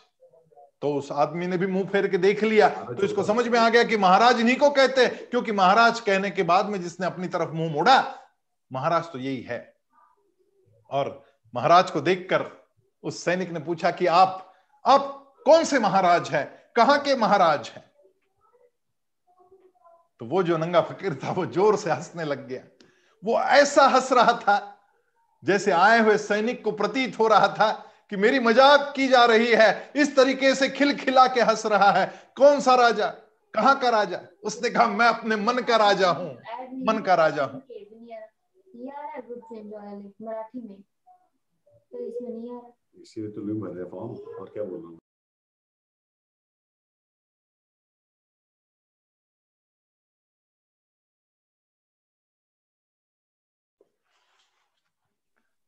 तो 0.83 0.93
उस 0.95 1.11
आदमी 1.13 1.47
ने 1.47 1.57
भी 1.59 1.67
मुँह 1.67 1.85
फेर 1.85 2.07
के 2.09 2.19
देख 2.19 2.43
लिया। 2.45 2.69
तो 2.69 3.03
इसको 3.03 3.23
समझ 3.25 3.47
में 3.49 3.59
आ 3.59 3.69
गया 3.69 3.83
कि 3.85 3.97
महाराज 3.97 4.41
इन्हीं 4.41 4.57
को 4.57 4.71
कहते 4.71 5.05
हैं 5.05 5.29
क्योंकि 5.31 5.53
महाराज 5.53 6.01
कहने 6.01 6.31
के 6.31 6.43
बाद 6.43 6.67
में 6.67 6.81
जिसने 6.83 7.07
अपनी 7.07 7.29
तरफ़ 7.29 7.51
मुँह 7.51 7.73
मोड़ा 7.73 7.97
महाराज 8.71 9.05
तो 9.05 9.19
यही 9.19 9.41
है। 9.43 9.75
और 10.91 11.25
महाराज 11.55 11.91
को 11.91 12.01
देखकर 12.01 12.45
उस 13.05 13.23
सैनिक 13.25 13.51
ने 13.51 13.61
पूछा 13.61 13.91
कि 13.91 14.07
आप 14.07 14.45
आप 14.85 15.35
कौन 15.47 15.65
से 15.65 15.79
महाराज 15.79 16.29
है? 16.31 16.73
कहाँ 16.77 16.99
के 16.99 17.15
महाराज 17.17 17.71
है? 17.75 17.85
तो 20.21 20.27
वो 20.27 20.43
जो 20.43 20.57
नंगा 20.57 20.81
फकीर 20.81 21.15
था 21.15 21.33
वो 21.33 21.47
ज़ोर 21.47 21.77
से 21.77 21.91
हंसने 21.91 22.25
लग 22.25 22.47
गया। 22.49 22.63
वो 23.23 23.41
ऐसा 23.41 23.87
हंस 23.87 24.13
रहा 24.13 24.33
था 24.39 24.79
जैसे 25.43 25.71
आए 25.71 25.99
हुए 26.01 26.17
सैनिक 26.19 26.63
को 26.65 26.73
प्रतीत 26.73 27.19
हो 27.19 27.29
रहा 27.29 27.49
था 27.49 27.71
कि 28.13 28.17
मेरी 28.17 28.39
मज़ाक 28.41 28.93
की 28.97 29.09
जा 29.09 29.25
रही 29.25 29.51
है 29.53 29.93
इस 29.97 30.15
तरीके 30.17 30.55
से 30.55 30.69
खिलखिला 30.69 31.27
के 31.27 31.41
हंस 31.41 31.65
रहा 31.67 31.91
है। 31.93 32.07
कौन 32.37 32.61
सा 32.61 32.75
राजा? 32.75 33.07
कहाँ 33.55 33.79
का 33.81 33.89
राजा? 33.91 34.21
उसने 34.45 34.71
कहा 34.71 34.87
मैं 34.89 35.07
अपने 35.07 35.37
मन 35.37 35.59
का 35.63 35.77
राजा 35.77 36.11
हूँ। 36.11 36.31
मन 36.87 37.03
का 37.07 37.15
राजा 37.15 37.45
हूँ। 37.45 37.61
तो 43.31 43.43
भर 43.55 43.75
रहे 43.75 43.85
फॉर्म। 43.91 44.15
और 44.35 44.51
क्या 44.55 44.65
बोल 44.65 44.79
रहा 44.79 44.89
हूँ 44.89 44.99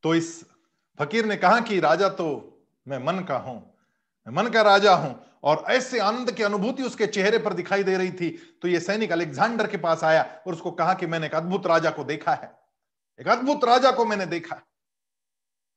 तो 0.03 0.13
इस 0.15 0.50
फकीर 1.01 1.25
ने 1.25 1.35
कहा 1.37 1.59
कि, 1.59 1.79
राजा 1.79 2.09
तो 2.09 2.27
मैं 2.87 2.97
मन 2.99 3.19
का 3.19 3.37
हूँ, 3.37 3.57
मैं 4.27 4.33
मन 4.35 4.49
का 4.49 4.61
राजा 4.61 4.93
हूँ 4.95 5.15
और 5.43 5.63
ऐसे 5.69 5.99
आनंद 5.99 6.31
की 6.31 6.43
अनुभूति 6.43 6.83
उसके 6.83 7.05
चेहरे 7.07 7.37
पर 7.37 7.53
दिखाई 7.53 7.83
दे 7.83 7.97
रही 7.97 8.11
थी 8.11 8.29
तो 8.61 8.67
ये 8.67 8.79
सैनिक 8.79 9.11
अलेक्जेंडर 9.11 9.67
के 9.67 9.77
पास 9.77 10.03
आया 10.03 10.25
और 10.47 10.53
उसको 10.53 10.71
कहा 10.71 10.93
कि 10.93 11.05
मैंने 11.05 11.25
एक 11.25 11.35
अद्भुत 11.35 11.67
राजा 11.67 11.89
को 11.89 12.03
देखा 12.03 12.33
है, 12.33 12.51
एक 13.19 13.27
अद्भुत 13.27 13.63
राजा 13.65 13.91
को 13.91 14.05
मैंने 14.05 14.25
देखा 14.25 14.61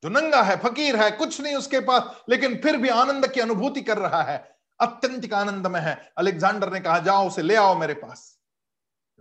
जो 0.03 0.09
नंगा 0.09 0.41
है, 0.43 0.55
फकीर 0.57 0.95
है, 0.95 1.09
कुछ 1.11 1.39
नहीं 1.41 1.55
उसके 1.55 1.79
पास, 1.79 2.23
लेकिन 2.29 2.55
फिर 2.55 2.77
भी 2.77 2.89
आनंद 2.89 3.27
की 3.27 3.41
अनुभूति 3.41 3.81
कर 3.81 3.97
रहा 3.97 4.21
है, 4.23 4.37
अत्यंत 4.79 5.33
आनंद 5.33 5.67
में 5.67 5.79
है। 5.81 5.93
अलेक्जेंडर 6.17 6.71
ने 6.73 6.79
कहा, 6.79 6.97
जाओ 6.99 7.27
उसे, 7.27 7.41
ले 7.41 7.55
आओ 7.55 7.77
मेरे 7.79 7.93
पास। 7.93 8.19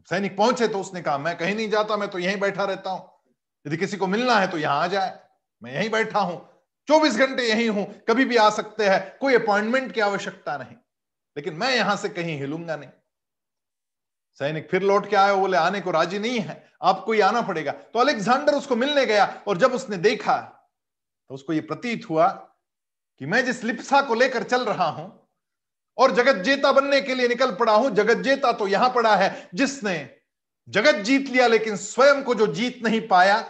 सैनिक 0.09 0.37
पहुँचे 0.37 0.69
तो 0.69 0.81
उसने 0.81 1.03
कहा, 1.03 1.19
मैं 1.19 1.37
कहीं 1.39 1.55
नहीं 1.55 1.69
जाता, 1.71 1.97
मैं 1.97 2.09
तो 2.11 2.19
यहीं 2.19 2.41
बैठा 2.41 2.65
रहता 2.65 2.91
हूँ। 2.91 3.11
यदि 3.67 3.77
किसी 3.77 3.97
को 3.97 4.07
मिलना 4.07 4.35
है 4.35 4.47
तो 4.47 4.59
यहाँ 4.59 4.83
आ 4.83 4.87
जाए। 4.87 5.19
मैं 5.65 5.73
यहीं 5.73 5.91
बैठा 5.91 6.21
हूँ, 6.21 6.37
चौबीस 6.89 7.17
घंटे 7.17 7.43
यहीं 7.43 7.69
हूँ, 7.69 7.85
कभी 8.09 8.25
भी 8.25 8.37
आ 8.37 8.49
सकते 8.53 8.89
हैं, 8.89 9.17
कोई 9.19 9.35
अपॉइंटमेंट 9.35 9.93
की 9.93 10.01
आवश्यकता 10.03 10.57
नहीं। 10.57 10.77
लेकिन 11.37 11.55
मैं 11.55 11.75
यहाँ 11.75 11.97
से 11.97 12.09
कहीं 12.11 12.37
हिलूँगा 12.39 12.77
नहीं। 12.77 12.89
सैनिक 14.41 14.69
फिर 14.71 14.83
लौट 14.83 15.09
के 15.11 15.17
आए 15.17 15.35
बोले, 15.35 15.57
आने 15.57 15.81
को 15.81 15.91
राज़ी 15.91 16.19
नहीं 16.19 16.41
है, 16.41 16.63
आपको 16.83 17.13
ही 17.13 17.21
आना 17.21 17.41
पड़ेगा। 17.43 17.73
तो 17.73 17.99
अलेक्जेंडर 17.99 18.55
उसको 18.55 18.77
मिलने 18.77 19.07
गया, 19.07 19.25
और 19.49 19.59
जब 19.59 19.73
उसने 19.73 19.97
देखा 19.99 20.37
तो 21.31 21.35
उसको 21.35 21.53
यह 21.53 21.65
प्रतीत 21.69 22.09
हुआ 22.11 22.29
कि 23.21 23.27
मैं 23.27 23.45
जिस 23.45 23.63
लिप्सा 23.65 24.01
को 24.03 24.15
लेकर 24.15 24.43
चल 24.45 24.65
रहा 24.65 24.89
हूँ, 24.89 25.11
और 25.99 26.15
जगत 26.15 26.43
जेता 26.45 26.73
बनने 26.73 27.01
के 27.01 27.15
लिए 27.15 27.29
निकल 27.29 27.55
पड़ा 27.55 27.73
हूँ 27.73 27.91
जगत 27.93 28.23
जेता 28.23 28.53
तो 28.53 28.69
यहाँ 28.69 28.91
पड़ा 28.95 29.17
है, 29.17 29.49
जिसने 29.55 30.11
जगत 30.69 31.03
जीत 31.05 31.29
लिया, 31.29 31.47
लेकिन 31.47 31.77
स्वयं 31.79 32.23
को 32.23 32.35
जो 32.35 32.47
जीत 32.55 32.83
नहीं 32.85 33.07
पाया 33.09 33.41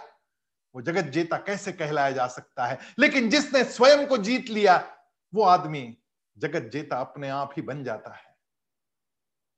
वो 0.74 0.82
जगत 0.82 1.02
जेता 1.02 1.36
कैसे 1.36 1.72
कहलाया 1.72 2.10
जा 2.10 2.26
सकता 2.26 2.66
है? 2.66 2.78
लेकिन 2.98 3.30
जिसने 3.30 3.64
स्वयं 3.64 4.06
को 4.06 4.16
जीत 4.16 4.48
लिया, 4.48 4.96
वो 5.34 5.42
आदमी 5.42 5.98
जगत 6.38 6.70
जेता 6.72 7.00
अपने 7.00 7.28
आप 7.28 7.50
ही 7.56 7.62
बन 7.62 7.84
जाता 7.84 8.14
है। 8.14 8.34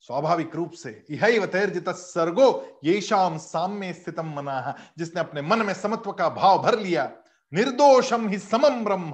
स्वाभाविक 0.01 0.55
रूप 0.55 0.73
से 0.73 1.07
यही 1.11 1.41
सर्गो 1.89 2.81
ये 2.85 3.01
शाम 3.01 3.39
साम्य 3.39 3.93
स्थितम 3.93 4.27
मना। 4.27 4.77
जिसने 4.99 5.21
अपने 5.21 5.43
मन 5.43 5.63
में 5.63 5.75
समत्व 5.75 6.13
का 6.13 6.29
भाव 6.29 6.63
भर 6.63 6.79
लिया 6.79 7.13
निर्दोषम 7.55 8.29
ही 8.29 8.39
समम 8.39 8.85
ब्रह्म। 8.85 9.13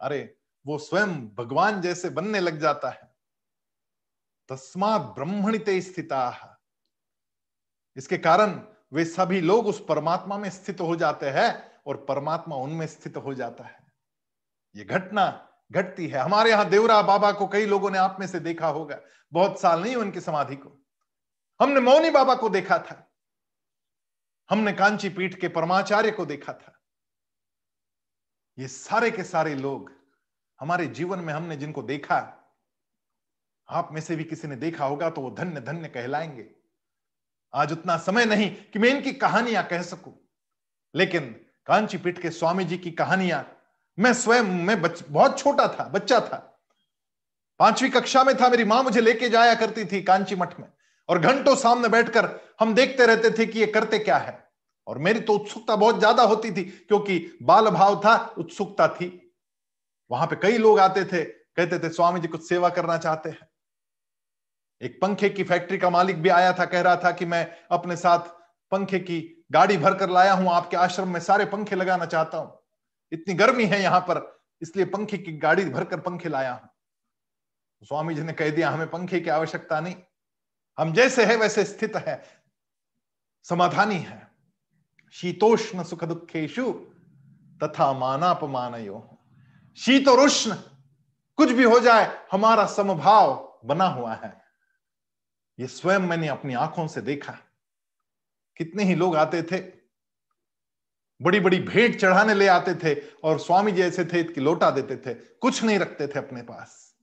अरे, 0.00 0.36
वो 0.66 0.78
स्वयं 0.78 1.28
भगवान 1.28 1.80
जैसे 1.80 2.10
बनने 2.10 2.40
लग 2.40 2.60
जाता 2.60 2.90
है। 2.90 3.14
तस्मात 4.48 5.00
ब्रह्मणित 5.00 5.64
स्थिता। 5.70 6.50
इसके 7.96 8.18
कारण 8.18 8.73
वे 8.94 9.04
सभी 9.04 9.40
लोग 9.40 9.66
उस 9.66 9.84
परमात्मा 9.88 10.38
में 10.38 10.50
स्थित 10.50 10.80
हो 10.80 10.96
जाते 10.96 11.30
हैं 11.30 11.80
और 11.86 11.96
परमात्मा 11.96 12.56
उनमें 12.56 12.86
स्थित 12.86 13.16
हो 13.16 13.34
जाता 13.34 13.64
है। 13.64 13.92
ये 14.76 14.84
घटना 14.84 15.48
घटती 15.72 16.08
है। 16.08 16.18
हमारे 16.18 16.50
यहाँ 16.50 16.68
देवरा 16.68 17.02
बाबा 17.02 17.32
को 17.32 17.46
कई 17.46 17.66
लोगों 17.66 17.90
ने 17.90 17.98
आप 17.98 18.16
में 18.20 18.26
से 18.26 18.40
देखा 18.40 18.68
होगा। 18.68 19.00
बहुत 19.32 19.60
साल 19.60 19.82
नहीं 19.82 19.96
उनकी 19.96 20.20
समाधि 20.20 20.56
को। 20.56 20.84
हमने 21.60 21.80
मौनी 21.80 22.10
बाबा 22.10 22.34
को 22.34 22.48
देखा 22.48 22.78
था। 22.78 23.10
हमने 24.50 24.72
कांची 24.72 25.08
पीठ 25.08 25.40
के 25.40 25.48
परमाचार्य 25.48 26.10
को 26.10 26.26
देखा 26.26 26.52
था। 26.52 26.80
ये 28.58 28.68
सारे 28.68 29.10
के 29.10 29.24
सारे 29.24 29.54
लोग 29.54 29.92
हमारे 30.60 30.86
जीवन 30.86 31.18
में 31.18 31.34
हमने 31.34 31.56
जिनको 31.56 31.82
देखा, 31.82 32.16
आप 33.68 33.88
में 33.92 34.00
से 34.00 34.16
भी 34.16 34.24
किसी 34.24 34.48
ने 34.48 34.56
देखा 34.56 34.84
होगा 34.84 35.10
तो 35.10 35.20
वो 35.20 35.30
धन्य 35.30 35.60
धन्य 35.60 35.88
कहलाएँगे। 35.88 36.63
आज 37.54 37.72
उतना 37.72 37.96
समय 37.96 38.24
नहीं 38.24 38.50
कि 38.72 38.78
मैं 38.78 38.88
इनकी 38.88 39.12
कहानियाँ 39.12 39.64
कह 39.64 39.82
सकूँ। 39.82 40.12
लेकिन 40.94 41.24
कांची 41.66 41.98
पीठ 41.98 42.18
के 42.18 42.30
स्वामी 42.30 42.64
जी 42.64 42.76
की 42.78 42.90
कहानियाँ 42.92 43.44
मैं 43.98 44.12
स्वयं 44.14 44.42
मैं 44.42 44.80
बच, 44.82 45.02
बहुत 45.08 45.38
छोटा 45.38 45.66
था 45.68 45.88
बच्चा 45.88 46.20
था। 46.20 46.36
पांचवी 47.60 47.88
कक्षा 47.88 48.24
में 48.24 48.34
था 48.36 48.48
मेरी 48.48 48.64
माँ 48.64 48.82
मुझे 48.82 49.00
लेके 49.00 49.28
जाया 49.28 49.54
करती 49.54 49.84
थी 49.84 50.02
कांची 50.02 50.36
मठ 50.36 50.58
में। 50.60 50.66
और 51.08 51.18
घंटों 51.18 51.54
सामने 51.56 51.88
बैठकर 51.88 52.28
हम 52.60 52.74
देखते 52.74 53.06
रहते 53.06 53.30
थे 53.30 53.46
कि 53.46 53.60
ये 53.60 53.66
करते 53.66 53.98
क्या 53.98 54.16
है। 54.16 54.38
और 54.86 54.98
मेरी 54.98 55.20
तो 55.20 55.34
उत्सुकता 55.34 55.76
बहुत 55.76 55.98
ज़्यादा 55.98 56.22
होती 56.22 56.50
थी 56.50 56.62
क्योंकि 56.62 57.18
बाल 57.42 57.68
भाव 57.70 58.00
था 58.00 58.16
उत्सुकता 58.38 58.88
थी। 58.88 59.08
वहाँ 60.10 60.26
पे 60.26 60.36
कई 60.36 60.58
लोग 60.58 60.78
आते 60.78 61.04
थे 61.04 61.22
कहते 61.24 61.78
थे 61.78 61.88
स्वामी 61.88 62.20
जी 62.20 62.28
कुछ 62.28 62.48
सेवा 62.48 62.68
करना 62.68 62.96
चाहते 62.98 63.30
हैं। 63.30 63.48
एक 64.80 64.98
पंखे 65.02 65.28
की 65.28 65.44
फैक्ट्री 65.44 65.78
का 65.78 65.90
मालिक 65.90 66.22
भी 66.22 66.28
आया 66.28 66.52
था, 66.52 66.64
कह 66.64 66.80
रहा 66.80 66.96
था 66.96 67.10
कि 67.10 67.26
मैं 67.26 67.46
अपने 67.70 67.96
साथ 67.96 68.28
पंखे 68.72 68.98
की 68.98 69.46
गाड़ी 69.52 69.76
भर 69.76 69.94
कर 69.94 70.10
लाया 70.10 70.32
हूँ, 70.32 70.50
आपके 70.50 70.76
आश्रम 70.76 71.08
में 71.08 71.20
सारे 71.20 71.44
पंखे 71.44 71.76
लगाना 71.76 72.06
चाहता 72.06 72.38
हूँ। 72.38 72.58
इतनी 73.12 73.34
गर्मी 73.34 73.64
है 73.64 73.82
यहाँ 73.82 74.00
पर, 74.00 74.40
इसलिए 74.62 74.84
पंखे 74.86 75.18
की 75.18 75.32
गाड़ी 75.38 75.64
भरकर 75.64 76.00
पंखे 76.00 76.28
लाया 76.28 76.52
हूँ। 76.52 76.68
स्वामी 77.82 78.14
जी 78.14 78.22
ने 78.22 78.32
कह 78.32 78.50
दिया, 78.50 78.70
हमें 78.70 78.90
पंखे 78.90 79.20
की 79.20 79.30
आवश्यकता 79.30 79.80
नहीं। 79.80 79.94
हम 80.78 80.92
जैसे 80.92 81.24
है 81.24 81.36
वैसे 81.36 81.64
स्थित 81.64 81.96
है, 81.96 82.22
समाधानी 83.46 83.98
है। 83.98 84.22
शीतोष्ण 85.14 85.82
सुख 85.82 86.04
दुखेशु 86.04 86.72
तथा 87.60 87.92
मानापमान 87.92 88.74
शीत 89.78 90.08
और 90.08 90.20
उष्ण 90.20 90.54
कुछ 91.38 91.50
भी 91.50 91.64
हो 91.64 91.78
जाए, 91.80 92.10
हमारा 92.32 92.66
समभाव 92.66 93.60
बना 93.64 93.86
हुआ 93.86 94.14
है। 94.14 94.43
ये 95.58 95.66
स्वयं 95.66 96.00
मैंने 96.00 96.28
अपनी 96.28 96.54
आँखों 96.54 96.86
से 96.86 97.00
देखा। 97.00 97.32
कितने 98.56 98.84
ही 98.84 98.94
लोग 98.94 99.16
आते 99.16 99.42
थे 99.42 99.58
बड़ी 101.20 101.40
बड़ी 101.40 101.58
भेंट 101.60 102.00
चढ़ाने 102.00 102.34
ले 102.34 102.46
आते 102.48 102.74
थे 102.74 102.94
और 103.24 103.38
स्वामी 103.38 103.72
जी 103.72 103.82
ऐसे 103.82 104.04
थे 104.04 104.22
कि 104.24 104.40
लौटा 104.40 104.70
देते 104.70 104.96
थे, 104.96 105.14
कुछ 105.14 105.62
नहीं 105.62 105.78
रखते 105.78 106.06
थे 106.06 106.18
अपने 106.18 106.42
पास। 106.42 106.96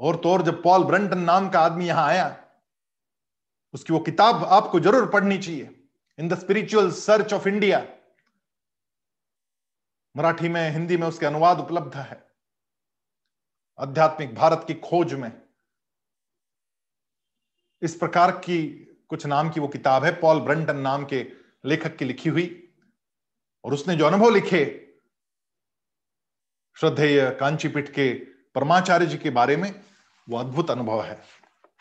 और 0.00 0.16
तो 0.16 0.32
और 0.32 0.42
जब 0.42 0.62
पॉल 0.62 0.84
ब्रंटन 0.84 1.18
नाम 1.18 1.48
का 1.48 1.60
आदमी 1.60 1.86
यहाँ 1.86 2.06
आया, 2.06 2.44
उसकी 3.74 3.92
वो 3.92 3.98
किताब 4.00 4.44
आपको 4.44 4.80
ज़रूर 4.80 5.10
पढ़नी 5.10 5.38
चाहिए। 5.38 5.74
In 6.18 6.28
the 6.28 6.38
spiritual 6.38 6.90
search 6.90 7.32
of 7.32 7.48
India. 7.48 7.86
Marathi 10.16 10.48
में, 10.48 10.70
हिंदी 10.70 10.96
में 10.96 11.06
उसके 11.06 11.26
अनुवाद 11.26 11.60
उपलब्ध 11.60 11.96
है। 11.96 12.22
आध्यात्मिक 13.78 14.34
भारत 14.34 14.64
की 14.66 14.74
खोज 14.74 15.14
में। 15.14 15.30
इस 17.82 17.94
प्रकार 17.94 18.30
की 18.30 18.62
कुछ 19.08 19.26
नाम 19.26 19.50
की 19.50 19.60
वो 19.60 19.68
किताब 19.68 20.04
है, 20.04 20.10
पॉल 20.20 20.40
ब्रंटन 20.40 20.76
नाम 20.76 21.04
के 21.04 21.26
लेखक 21.66 21.96
की 21.96 22.04
लिखी 22.04 22.28
हुई। 22.28 22.68
और 23.64 23.72
उसने 23.74 23.96
जो 23.96 24.06
अनुभव 24.06 24.30
लिखे, 24.30 24.64
श्रद्धेय 26.76 27.30
कांचीपीठ 27.30 27.88
के 27.88 28.12
परमाचार्य 28.54 29.06
जी 29.06 29.16
के 29.16 29.30
बारे 29.30 29.56
में, 29.56 29.74
वो 30.28 30.38
अद्भुत 30.38 30.70
अनुभव 30.70 31.02
है। 31.02 31.18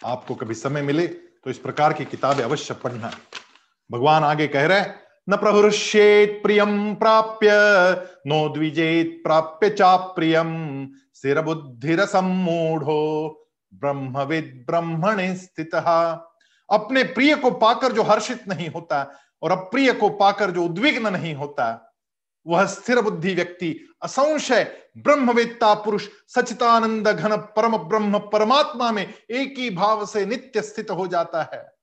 आपको 0.05 0.35
कभी 0.35 0.53
समय 0.53 0.81
मिले 0.81 1.07
तो 1.07 1.49
इस 1.49 1.57
प्रकार 1.57 1.93
की 1.93 2.05
किताबें 2.05 2.43
अवश्य 2.43 2.73
पढ़ना। 2.73 3.11
भगवान 3.91 4.23
आगे 4.23 4.47
कह 4.47 4.65
रहे 4.65 4.81
न 5.29 5.35
प्रहृष्येत 5.37 6.39
प्रियम 6.43 6.95
प्राप्य, 6.95 7.49
नो 8.27 8.47
द्विजेत 8.49 9.21
प्राप्य 9.23 9.69
चा 9.69 9.95
प्रियम 9.97 10.89
सिर 11.13 11.41
बुद्धिर 11.41 12.05
सम्मूढ़ो 12.05 13.43
ब्रह्मविद 13.79 14.65
ब्रह्मण 14.67 15.35
स्थित। 15.35 15.75
अपने 16.69 17.03
प्रिय 17.03 17.35
को 17.35 17.51
पाकर 17.51 17.91
जो 17.91 18.03
हर्षित 18.03 18.47
नहीं 18.47 18.69
होता 18.69 19.19
और 19.41 19.51
अप्रिय 19.51 19.93
को 19.93 20.09
पाकर 20.09 20.51
जो 20.51 20.63
उद्विग्न 20.65 21.07
नहीं 21.07 21.35
होता, 21.35 21.95
वह 22.47 22.65
स्थिर 22.65 23.01
बुद्धि 23.01 23.33
व्यक्ति, 23.33 23.95
असंशय 24.01 24.91
ब्रह्मवेत्ता 24.97 25.73
पुरुष 25.73 26.07
सचितानंद 26.27 27.07
घन 27.07 27.37
परम 27.37 27.77
ब्रह्म 27.77 28.19
परमात्मा 28.19 28.91
में 28.91 29.13
एक 29.31 29.57
ही 29.57 29.69
भाव 29.69 30.05
से 30.05 30.25
नित्य 30.25 30.61
स्थित 30.61 30.91
हो 30.91 31.07
जाता 31.07 31.49
है। 31.53 31.75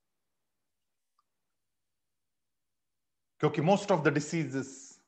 क्योंकि 3.41 3.61
मोस्ट 3.61 3.93
ऑफ़ 3.93 4.01
द 4.01 4.09
डिसीजेस 4.09 4.99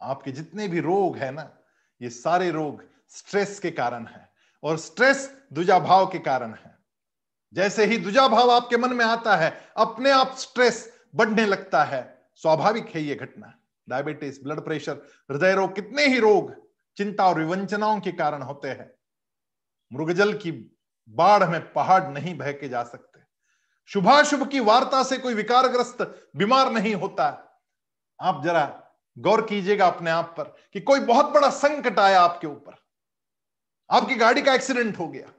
आपके 0.00 0.32
जितने 0.32 0.68
भी 0.68 0.80
रोग 0.80 1.16
है 1.16 1.30
ना, 1.30 1.56
ये 2.02 2.10
सारे 2.10 2.50
रोग 2.50 2.84
स्ट्रेस 3.08 3.58
के 3.58 3.70
कारण 3.70 4.06
है। 4.06 4.33
और 4.64 4.78
स्ट्रेस 4.78 5.42
दुजा 5.52 5.78
भाव 5.78 6.06
के 6.06 6.18
कारण 6.18 6.54
है। 6.54 6.78
जैसे 7.52 7.84
ही 7.84 7.96
दुजा 7.96 8.28
भाव 8.28 8.50
आपके 8.50 8.76
मन 8.76 8.92
में 8.92 9.04
आता 9.04 9.36
है, 9.36 9.68
अपने 9.76 10.10
आप 10.10 10.36
स्ट्रेस 10.36 11.00
बढ़ने 11.14 11.46
लगता 11.46 11.84
है। 11.84 12.28
स्वाभाविक 12.34 12.88
है 12.88 13.02
यह 13.02 13.14
घटना। 13.14 13.54
डायबिटीज़, 13.88 14.42
ब्लड 14.42 14.60
प्रेशर, 14.60 14.96
हृदय 15.30 15.54
रोग, 15.54 15.74
कितने 15.74 16.06
ही 16.06 16.18
रोग 16.18 16.70
चिंता 16.96 17.26
और 17.26 17.38
विवंचनाओं 17.38 18.00
के 18.00 18.12
कारण 18.12 18.42
होते 18.42 18.68
हैं। 18.68 18.94
मृगजल 19.92 20.34
की 20.34 20.78
बाढ़ 21.08 21.48
में 21.48 21.72
पहाड़ 21.72 22.08
नहीं 22.08 22.38
बह 22.38 22.52
के 22.52 22.68
जा 22.68 22.82
सकते। 22.82 23.20
शुभाशुभ 23.86 24.48
की 24.48 24.60
वार्ता 24.60 25.02
से 25.02 25.18
कोई 25.18 25.34
विकारग्रस्त 25.34 26.28
बीमार 26.36 26.72
नहीं 26.72 26.94
होता। 26.94 27.50
आप 28.20 28.44
जरा 28.44 28.82
गौर 29.18 29.46
कीजिएगा 29.46 29.86
अपने 29.86 30.10
आप 30.10 30.34
पर 30.38 30.44
कि 30.44 30.80
कोई 30.80 31.00
बहुत 31.00 31.26
बड़ा 31.30 31.50
संकट 31.50 31.98
आया 31.98 32.20
आपके 32.20 32.46
ऊपर। 32.46 32.83
आपकी 33.90 34.14
गाड़ी 34.14 34.42
का 34.42 34.54
एक्सीडेंट 34.54 34.98
हो 34.98 35.08
गया। 35.08 35.32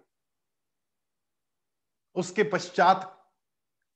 उसके 2.15 2.43
पश्चात 2.43 3.11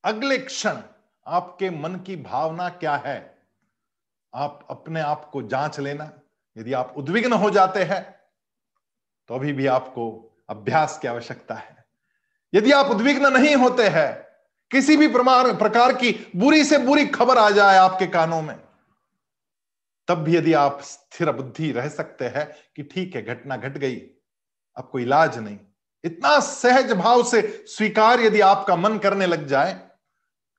अगले 0.03 0.37
क्षण 0.37 0.81
आपके 1.25 1.69
मन 1.69 1.95
की 1.95 2.15
भावना 2.15 2.69
क्या 2.69 2.95
है? 2.97 3.19
आप 4.33 4.65
अपने 4.69 5.01
आप 5.01 5.29
को 5.33 5.41
जाँच 5.43 5.79
लेना। 5.79 6.11
यदि 6.57 6.73
आप 6.73 6.93
उद्विग्न 6.97 7.33
हो 7.33 7.49
जाते 7.49 7.83
हैं 7.83 8.01
तो 9.29 9.35
अभी 9.35 9.53
भी 9.53 9.65
आपको 9.67 10.05
अभ्यास 10.49 10.97
की 10.99 11.07
आवश्यकता 11.07 11.55
है। 11.55 11.85
यदि 12.53 12.71
आप 12.71 12.85
उद्विग्न 12.85 13.31
नहीं 13.33 13.55
होते 13.55 13.87
हैं, 13.87 14.11
किसी 14.71 14.95
भी 14.97 15.07
प्रमाण 15.07 15.51
प्रकार 15.57 15.93
की 15.93 16.11
बुरी 16.35 16.63
से 16.63 16.77
बुरी 16.77 17.05
खबर 17.07 17.37
आ 17.37 17.49
जाए 17.49 17.77
आपके 17.77 18.07
कानों 18.07 18.41
में, 18.41 18.55
तब 20.07 20.23
भी 20.23 20.35
यदि 20.35 20.53
आप 20.53 20.81
स्थिर 20.81 21.31
बुद्धि 21.31 21.71
रह 21.71 21.89
सकते 21.89 22.25
हैं 22.27 22.47
कि 22.75 22.83
ठीक 22.83 23.15
है, 23.15 23.21
घटना 23.21 23.57
घट 23.57 23.77
गई। 23.77 23.95
कोई 24.83 25.03
इलाज 25.03 25.37
नहीं। 25.37 25.57
इतना 26.03 26.39
सहज 26.39 26.91
भाव 26.91 27.23
से 27.23 27.41
स्वीकार 27.67 28.19
यदि 28.19 28.41
आपका 28.41 28.75
मन 28.75 28.97
करने 28.97 29.25
लग 29.25 29.47
जाए 29.47 29.73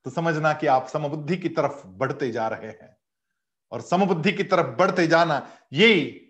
तो 0.06 0.10
समझना 0.10 0.52
कि 0.52 0.66
आप 0.66 0.88
समबुद्धि 0.88 1.36
की 1.36 1.48
तरफ़ 1.48 1.86
बढ़ते 1.86 2.30
जा 2.30 2.48
रहे 2.48 2.68
हैं। 2.68 2.96
और 3.72 3.80
समबुद्धि 3.80 4.32
की 4.32 4.44
तरफ़ 4.44 4.66
बढ़ते 4.66 5.06
जाना, 5.06 5.46
ये 5.72 6.20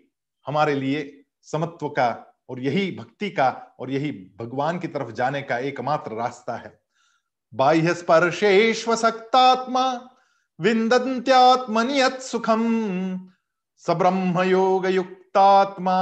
हमारे 0.47 0.75
लिए 0.75 1.23
समत्व 1.41 1.89
का 1.89 2.35
और 2.49 2.59
यही 2.59 2.91
भक्ति 2.91 3.29
का 3.29 3.75
और 3.79 3.91
यही 3.91 4.11
भगवान 4.39 4.79
की 4.79 4.87
तरफ़ 4.87 5.11
जाने 5.11 5.41
का 5.41 5.57
एकमात्र 5.57 6.11
रास्ता 6.11 6.55
है। 6.55 6.79
बाह्य 7.53 7.93
स्पर्शेश्व 7.93 8.95
सक्तात्मा 8.95 9.91
विंदंत्यात्मनियत 10.59 12.19
सुखम। 12.19 13.29
सब्रह्म 13.77 14.41
योग 14.41 14.87
युक्तात्मा 14.87 15.97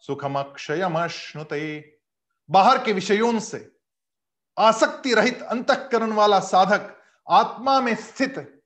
सुखम 0.00 0.38
अक्षयमश्नुते 0.38 1.94
बाहर 2.50 2.84
के 2.84 2.92
विषयों 2.92 3.40
से 3.40 3.76
आसक्ति 4.58 5.14
रहित 5.14 5.42
अंतकरण 5.42 6.12
वाला 6.12 6.40
साधक 6.40 7.02
आत्मा 7.30 7.80
में 7.80 7.94
स्थित, 7.94 8.62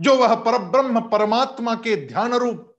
जो 0.00 0.16
वह 0.16 0.34
पर 0.34 0.58
ब्रह्म 0.58 1.00
परमात्मा 1.00 1.74
के 1.74 2.06
ध्यान 2.06 2.34
रूप 2.34 2.78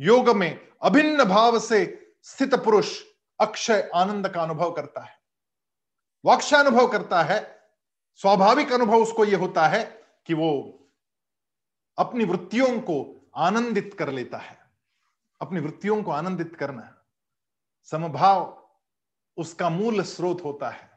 योग 0.00 0.28
में 0.28 0.68
अभिन्न 0.82 1.24
भाव 1.24 1.58
से 1.58 2.12
स्थित 2.22 2.54
पुरुष 2.54 3.02
अक्षय 3.40 3.90
आनंद 3.94 4.28
का 4.28 4.42
अनुभव 4.42 4.72
करता 4.72 5.00
है। 5.00 5.18
वक्ष 6.26 6.54
अनुभव 6.54 6.88
करता 6.88 7.22
है। 7.22 7.60
स्वाभाविक 8.16 8.72
अनुभव 8.72 8.96
उसको 8.96 9.24
यह 9.24 9.38
होता 9.38 9.66
है 9.66 10.04
कि 10.26 10.34
वो 10.34 10.80
अपनी 11.98 12.24
वृत्तियों 12.24 12.80
को 12.80 13.28
आनंदित 13.36 13.96
कर 13.98 14.10
लेता 14.10 14.38
है। 14.38 14.58
अपनी 15.40 15.60
वृत्तियों 15.60 16.02
को 16.02 16.10
आनंदित 16.10 16.56
करना। 16.56 16.93
समभाव 17.88 18.42
उसका 19.36 19.68
मूल 19.70 20.02
स्रोत 20.02 20.44
होता 20.44 20.68
है। 20.70 20.90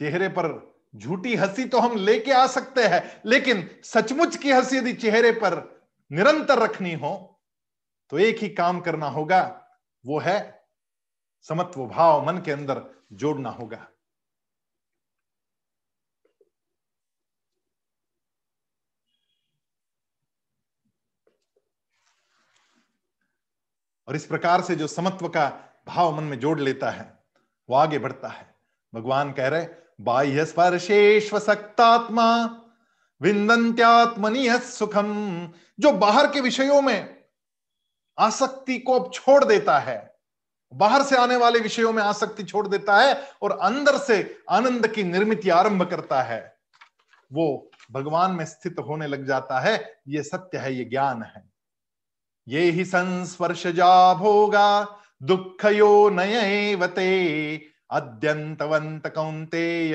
चेहरे 0.00 0.28
पर 0.28 0.50
झूठी 0.94 1.34
हँसी 1.36 1.64
तो 1.64 1.78
हम 1.78 1.96
लेके 1.96 2.32
आ 2.32 2.46
सकते 2.46 2.82
हैं, 2.84 3.22
लेकिन 3.26 3.68
सचमुच 3.84 4.36
की 4.36 4.50
हँसी 4.50 4.76
यदि 4.76 4.92
चेहरे 4.94 5.30
पर 5.32 5.54
निरंतर 6.10 6.58
रखनी 6.58 6.92
हो 6.94 7.14
तो 8.12 8.18
एक 8.18 8.38
ही 8.38 8.48
काम 8.48 8.80
करना 8.80 9.06
होगा, 9.06 9.40
वो 10.04 10.18
है 10.18 10.66
समत्व 11.46 11.86
भाव 11.86 12.26
मन 12.26 12.38
के 12.38 12.52
अंदर 12.52 12.82
जोड़ना 13.12 13.50
होगा। 13.50 13.86
और 24.08 24.16
इस 24.16 24.24
प्रकार 24.26 24.62
से 24.62 24.74
जो 24.76 24.86
समत्व 24.86 25.28
का 25.28 25.48
भाव 25.86 26.16
मन 26.16 26.24
में 26.24 26.38
जोड़ 26.38 26.60
लेता 26.60 26.90
है, 26.90 27.18
वो 27.70 27.76
आगे 27.76 27.98
बढ़ता 27.98 28.28
है। 28.28 28.54
भगवान 28.94 29.32
कह 29.32 29.48
रहे, 29.48 29.66
बाह्य 30.00 30.44
स्पर्शेश्व 30.44 31.38
सक्तात्मा 31.38 32.44
विंदंत्यात्मनि 33.20 34.48
सुखम। 34.50 35.52
जो 35.80 35.92
बाहर 35.92 36.26
के 36.26 36.40
विषयों 36.40 36.82
में 36.82 37.22
आसक्ति 38.18 38.78
को 38.78 39.00
अब 39.00 39.12
छोड़ 39.12 39.44
देता 39.44 39.78
है, 39.78 40.14
बाहर 40.72 41.02
से 41.02 41.16
आने 41.16 41.36
वाले 41.36 41.58
विषयों 41.58 41.92
में 41.92 42.02
आसक्ति 42.02 42.42
छोड़ 42.42 42.68
देता 42.68 42.96
है 42.96 43.30
और 43.42 43.58
अंदर 43.58 43.98
से 43.98 44.38
आनंद 44.50 44.86
की 44.86 45.02
निर्मित 45.02 45.48
आरंभ 45.48 45.82
करता 45.82 46.22
है, 46.22 46.56
वो 47.32 47.70
भगवान 47.92 48.30
में 48.30 48.44
स्थित 48.44 48.76
होने 48.78 49.06
लग 49.06 49.26
जाता 49.26 49.60
है। 49.60 50.00
ये 50.08 50.22
सत्य 50.22 50.58
है, 50.58 50.74
ये 50.74 50.84
ज्ञान 50.84 51.22
है। 51.22 51.52
ये 52.48 52.60
ही 52.60 52.84
संस्पर्श 52.84 53.66
जा 53.66 54.14
भोगा 54.14 54.98
दुखयो 55.22 56.08
नयवते 56.10 57.10
अद्यंतवंत 57.90 59.06
कौंतेय 59.06 59.94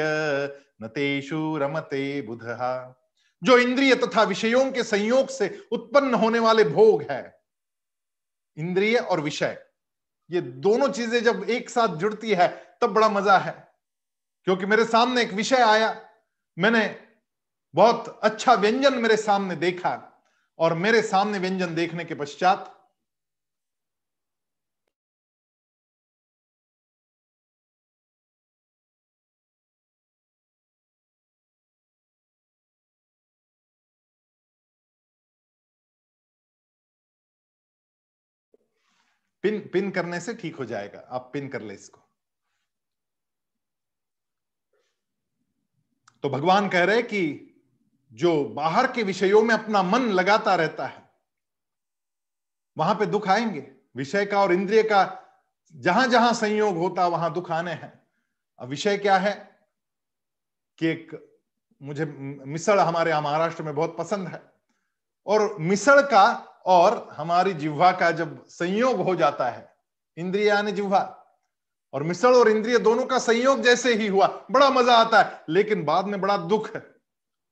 न 0.82 0.88
तेषु 0.88 1.58
रमते 1.58 2.22
बुध। 2.22 2.44
जो 3.42 3.58
इंद्रिय 3.58 3.96
तथा 3.96 4.24
विषयों 4.24 4.72
के 4.72 4.84
संयोग 4.84 5.30
से 5.30 5.48
उत्पन्न 5.72 6.13
होने 6.13 6.40
वाले 6.40 6.63
भोग 6.63 7.02
है, 7.12 7.40
इंद्रिय 8.58 8.98
और 8.98 9.22
विषय, 9.22 9.58
ये 10.30 10.42
दोनों 10.42 10.88
चीज़ें 10.90 11.24
जब 11.24 11.44
एक 11.50 11.70
साथ 11.70 11.96
जुड़ती 11.98 12.32
है, 12.32 12.48
तब 12.82 12.94
बड़ा 12.94 13.10
मज़ा 13.10 13.38
है। 13.38 13.52
क्योंकि 14.48 14.66
मेरे 14.66 14.86
सामने 14.86 15.22
एक 15.22 15.34
विषय 15.34 15.62
आया, 15.63 15.96
मैंने 16.58 16.96
बहुत 17.74 18.20
अच्छा 18.24 18.54
व्यंजन 18.54 18.94
मेरे 18.94 19.18
सामने 19.18 19.56
देखा, 19.56 19.94
और 20.60 20.74
मेरे 20.74 21.02
सामने 21.02 21.40
व्यंजन 21.40 21.76
देखने 21.76 22.06
के 22.06 22.16
पश्चात 22.16 22.74
पिन 39.41 39.69
पिन 39.73 39.91
करने 39.91 40.19
से 40.19 40.34
ठीक 40.34 40.56
हो 40.56 40.65
जाएगा। 40.65 41.00
आप 41.00 41.30
पिन 41.34 41.50
कर 41.50 41.62
ले 41.62 41.73
इसको। 41.73 42.02
तो 46.23 46.30
भगवान 46.30 46.69
कह 46.69 46.84
रहे 46.84 47.02
कि 47.02 47.54
जो 48.13 48.45
बाहर 48.45 48.91
के 48.91 49.04
विषयों 49.04 49.41
में 49.41 49.56
अपना 49.56 49.84
मन 49.84 50.00
लगाता 50.00 50.56
रहता 50.56 50.88
है, 50.88 51.10
वहाँ 52.78 52.95
पे 52.95 53.06
दुख 53.06 53.28
आएँगे। 53.28 53.71
विषय 53.95 54.26
का 54.26 54.41
और 54.41 54.54
इंद्रिय 54.54 54.84
का 54.84 55.23
जहाँ 55.76 56.08
जहाँ 56.08 56.34
संयोग 56.34 56.78
होता, 56.78 57.08
वहाँ 57.08 57.34
दुख 57.34 57.52
आने 57.52 57.71
हैं। 57.71 58.08
अब 58.60 58.67
विषय 58.67 58.97
क्या 58.97 59.17
है? 59.17 59.60
कि 60.78 60.88
एक 60.88 61.34
मुझे 61.82 62.06
मिसड़ 62.06 62.80
हमारे 62.80 63.12
यहाँ 63.12 63.21
महाराष्ट्र 63.21 63.63
में 63.63 63.76
बहुत 63.76 63.97
पसंद 63.97 64.28
है। 64.28 64.52
और 65.28 65.58
मिसड़ 65.60 66.02
का 66.02 66.47
और 66.67 67.10
हमारी 67.12 67.53
जिह्वा 67.53 67.91
का 67.91 68.12
जब 68.12 68.47
संयोग 68.47 69.01
हो 69.01 69.15
जाता 69.15 69.49
है, 69.49 69.75
इंद्रिय 70.17 70.47
यानी 70.47 70.71
जिह्वा, 70.71 71.23
और 71.93 72.03
मिसळ 72.03 72.36
और 72.36 72.49
इंद्रिय 72.49 72.77
दोनों 72.77 73.06
का 73.06 73.19
संयोग 73.19 73.62
जैसे 73.62 73.93
ही 73.93 74.08
हुआ, 74.08 74.27
बड़ा 74.51 74.69
मज़ा 74.69 74.93
आता 74.93 75.21
है, 75.23 75.43
लेकिन 75.49 75.84
बाद 75.86 76.06
में 76.06 76.21
बड़ा 76.21 76.38
दुख 76.38 76.75
है, 76.75 76.80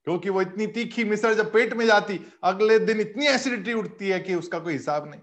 क्योंकि 0.06 0.30
वो 0.30 0.42
इतनी 0.42 0.66
तीखी 0.66 1.04
मिसळ 1.04 1.34
जब 1.34 1.52
पेट 1.52 1.72
में 1.74 1.86
जाती, 1.86 2.20
अगले 2.44 2.78
दिन 2.78 3.00
इतनी 3.00 3.26
एसिडिटी 3.26 3.72
उठती 3.72 4.08
है 4.08 4.20
कि 4.20 4.34
उसका 4.34 4.58
कोई 4.58 4.72
हिसाब 4.72 5.10
नहीं। 5.10 5.20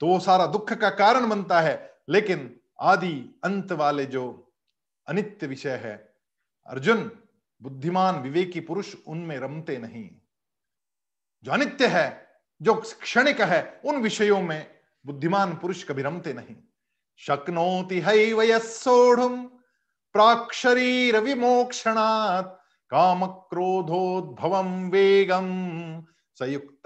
तो 0.00 0.06
वो 0.06 0.20
सारा 0.20 0.46
दुख 0.46 0.72
का 0.72 0.90
कारण 0.90 1.28
बनता 1.28 1.60
है, 1.60 1.98
लेकिन 2.08 2.60
आदि 2.80 3.40
अंत 3.44 3.72
वाले 3.72 4.06
जो 4.06 4.52
अनित्य 5.08 5.46
विषय 5.46 5.76
है, 5.76 6.14
अर्जुन, 6.66 7.10
बुद्धिमान, 7.62 8.20
विवेकी 8.20 8.60
पुरुष, 8.60 8.94
उनमें 9.06 9.38
रमते 9.38 9.78
नहीं। 9.78 10.10
जो 11.44 11.52
अनित्य 11.52 11.86
है 11.86 12.27
जो 12.60 12.74
क्षणिक 12.74 13.40
है, 13.40 13.80
उन 13.84 13.96
विषयों 13.96 14.40
में 14.42 14.66
बुद्धिमान 15.04 15.54
पुरुष 15.56 15.82
कभी 15.84 16.02
रमते 16.02 16.32
नहीं। 16.32 16.56
शक्नोति 17.20 18.00
हैवयसोढ़ 18.00 19.20
प्राक्षरीर 20.14 21.18
विमोक्षणात् 21.18 22.46
काम 22.90 23.26
क्रोधोद्भव 23.26 24.56
वेगम। 24.90 25.48
संयुक्त 26.36 26.82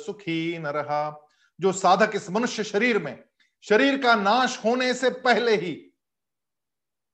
सुखी 0.00 0.58
न 0.58 0.66
रहा 0.66 1.28
जो 1.60 1.72
साधक 1.72 2.12
इस 2.14 2.30
मनुष्य 2.30 2.64
शरीर 2.64 2.98
में, 2.98 3.24
शरीर 3.64 4.02
का 4.02 4.14
नाश 4.14 4.60
होने 4.64 4.92
से 4.94 5.10
पहले 5.10 5.56
ही, 5.56 5.74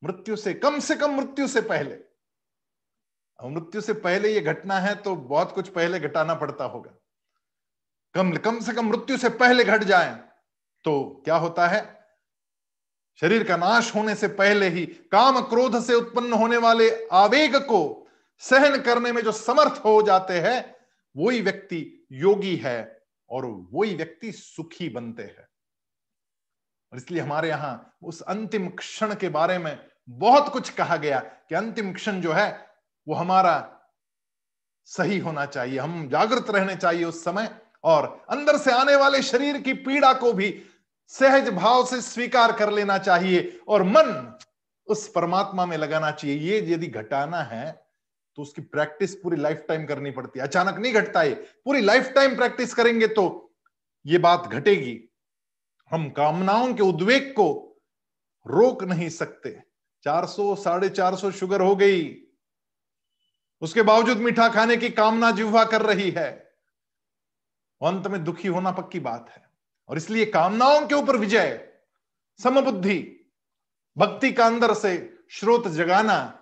मृत्यु 0.02 0.36
से, 0.36 0.54
कम 0.54 0.78
से 0.78 0.94
कम 0.96 1.16
मृत्यु 1.16 1.46
से 1.48 1.60
पहले 1.60 1.98
मृत्यु 3.38 3.80
से 3.80 3.92
पहले 3.92 4.32
ये 4.34 4.40
घटना 4.40 4.78
है 4.78 4.94
तो 4.94 5.14
बहुत 5.16 5.52
कुछ 5.52 5.68
पहले 5.68 6.00
घटाना 6.00 6.34
पड़ता 6.34 6.64
होगा। 6.64 6.90
कम 8.14 8.36
कम 8.36 8.60
से 8.60 8.72
कम 8.72 8.86
मृत्यु 8.86 9.16
से 9.16 9.28
पहले 9.28 9.64
घट 9.64 9.84
जाए। 9.84 10.22
तो 10.84 11.22
क्या 11.24 11.36
होता 11.36 11.68
है? 11.68 12.06
शरीर 13.20 13.48
का 13.48 13.56
नाश 13.56 13.94
होने 13.94 14.14
से 14.14 14.28
पहले 14.28 14.68
ही 14.68 14.86
काम 14.86 15.40
क्रोध 15.40 15.82
से 15.82 15.94
उत्पन्न 15.94 16.32
होने 16.32 16.56
वाले 16.56 17.08
आवेग 17.12 17.56
को 17.56 18.08
सहन 18.38 18.82
करने 18.82 19.12
में 19.12 19.22
जो 19.22 19.32
समर्थ 19.32 19.82
हो 19.84 20.02
जाते 20.02 20.40
हैं, 20.40 20.76
वही 21.16 21.40
व्यक्ति 21.40 22.06
योगी 22.12 22.56
है 22.56 23.02
और 23.30 23.46
वही 23.72 23.94
व्यक्ति 23.94 24.32
सुखी 24.32 24.88
बनते 24.88 25.22
हैं। 25.22 25.48
और 26.92 26.98
इसलिए 26.98 27.20
हमारे 27.20 27.48
यहाँ 27.48 27.96
उस 28.02 28.20
अंतिम 28.20 28.68
क्षण 28.68 29.14
के 29.14 29.28
बारे 29.28 29.58
में 29.58 29.88
बहुत 30.08 30.52
कुछ 30.52 30.70
कहा 30.70 30.96
गया 30.96 31.20
कि 31.20 31.54
अंतिम 31.54 31.92
क्षण 31.92 32.20
जो 32.20 32.32
है, 32.32 32.70
वो 33.08 33.14
हमारा 33.14 33.80
सही 34.84 35.18
होना 35.18 35.46
चाहिए। 35.46 35.78
हम 35.78 36.08
जागृत 36.08 36.50
रहने 36.50 36.76
चाहिए 36.76 37.04
उस 37.04 37.24
समय। 37.24 37.69
और 37.84 38.24
अंदर 38.30 38.56
से 38.56 38.72
आने 38.72 38.96
वाले 38.96 39.22
शरीर 39.22 39.60
की 39.60 39.72
पीड़ा 39.74 40.12
को 40.12 40.32
भी 40.32 40.62
सहज 41.12 41.48
भाव 41.48 41.84
से 41.86 42.00
स्वीकार 42.02 42.52
कर 42.52 42.72
लेना 42.72 42.98
चाहिए 42.98 43.60
और 43.68 43.82
मन 43.82 44.38
उस 44.88 45.06
परमात्मा 45.08 45.66
में 45.66 45.76
लगाना 45.76 46.10
चाहिए। 46.10 46.36
ये 46.36 46.58
यदि 46.72 46.86
घटाना 46.86 47.42
है 47.42 47.70
तो 48.38 48.42
उसकी 48.42 48.62
प्रैक्टिस 48.62 49.14
पूरी 49.14 49.36
लाइफ 49.36 49.64
टाइम 49.68 49.86
करनी 49.86 50.10
पड़ती 50.10 50.38
है। 50.38 50.44
अचानक 50.44 50.78
नहीं 50.78 50.92
घटता 50.92 51.20
है 51.20 51.34
पूरी 51.34 51.80
लाइफ 51.80 52.12
टाइम 52.14 52.36
प्रैक्टिस 52.36 52.74
करेंगे 52.74 53.06
तो 53.06 53.52
ये 54.06 54.18
बात 54.18 54.46
घटेगी। 54.48 54.98
हम 55.90 56.08
कामनाओं 56.10 56.72
के 56.74 56.82
उद्वेग 56.82 57.32
को 57.32 57.48
रोक 58.46 58.84
नहीं 58.84 59.08
सकते। 59.08 59.60
400 60.04 60.54
साढ़े 60.56 60.88
चार 60.88 61.16
सौ 61.16 61.30
शुगर 61.30 61.60
हो 61.60 61.74
गई। 61.76 62.16
उसके 63.62 63.82
बावजूद 63.82 64.18
मीठा 64.18 64.48
खाने 64.48 64.76
की 64.76 64.88
कामना 64.90 65.30
जिह्वा 65.30 65.64
कर 65.64 65.82
रही 65.82 66.10
है। 66.10 66.49
अंत 67.82 68.06
में 68.06 68.24
दुखी 68.24 68.48
होना 68.48 68.70
पक्की 68.70 69.00
बात 69.00 69.26
है। 69.30 69.42
और 69.88 69.96
इसलिए 69.96 70.24
कामनाओं 70.24 70.86
के 70.86 70.94
ऊपर 70.94 71.16
विजय, 71.16 71.68
समबुद्धि, 72.40 73.16
भक्ति 73.98 74.32
का 74.32 74.46
अंदर 74.46 74.74
से 74.74 75.18
श्रोत 75.30 75.68
जगाना, 75.68 76.38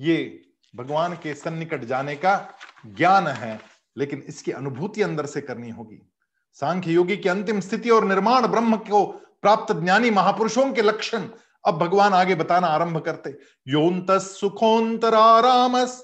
ये 0.00 0.44
भगवान 0.76 1.14
के 1.14 1.34
सन्निकट 1.34 1.84
जाने 1.84 2.16
का 2.16 2.54
ज्ञान 2.86 3.26
है, 3.26 3.60
लेकिन 3.96 4.22
इसकी 4.28 4.52
अनुभूति 4.52 5.02
अंदर 5.02 5.26
से 5.26 5.40
करनी 5.40 5.70
होगी। 5.70 6.12
सांख्य 6.52 6.92
योगी 6.92 7.16
की 7.16 7.28
अंतिम 7.28 7.60
स्थिति 7.60 7.90
और 7.90 8.04
निर्माण 8.04 8.46
ब्रह्म 8.46 8.76
को 8.76 9.04
प्राप्त 9.42 9.72
ज्ञानी 9.72 10.10
महापुरुषों 10.10 10.72
के 10.72 10.82
लक्षण 10.82 11.28
अब 11.66 11.78
भगवान 11.78 12.14
आगे 12.14 12.34
बताना 12.34 12.66
आरंभ 12.66 12.98
करते। 12.98 13.38
योन्त 13.68 14.10
सुखोन्तरारामस 14.10 16.02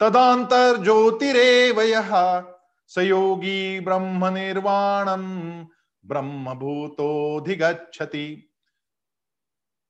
तदांतर 0.00 0.82
ज्योतिरेव 0.82 1.80
सयोगी 2.88 3.80
ब्रह्म 3.80 4.26
निर्वाणम 4.26 5.66
ब्रह्म 6.04 6.54
भूतोधिगछति 6.54 8.52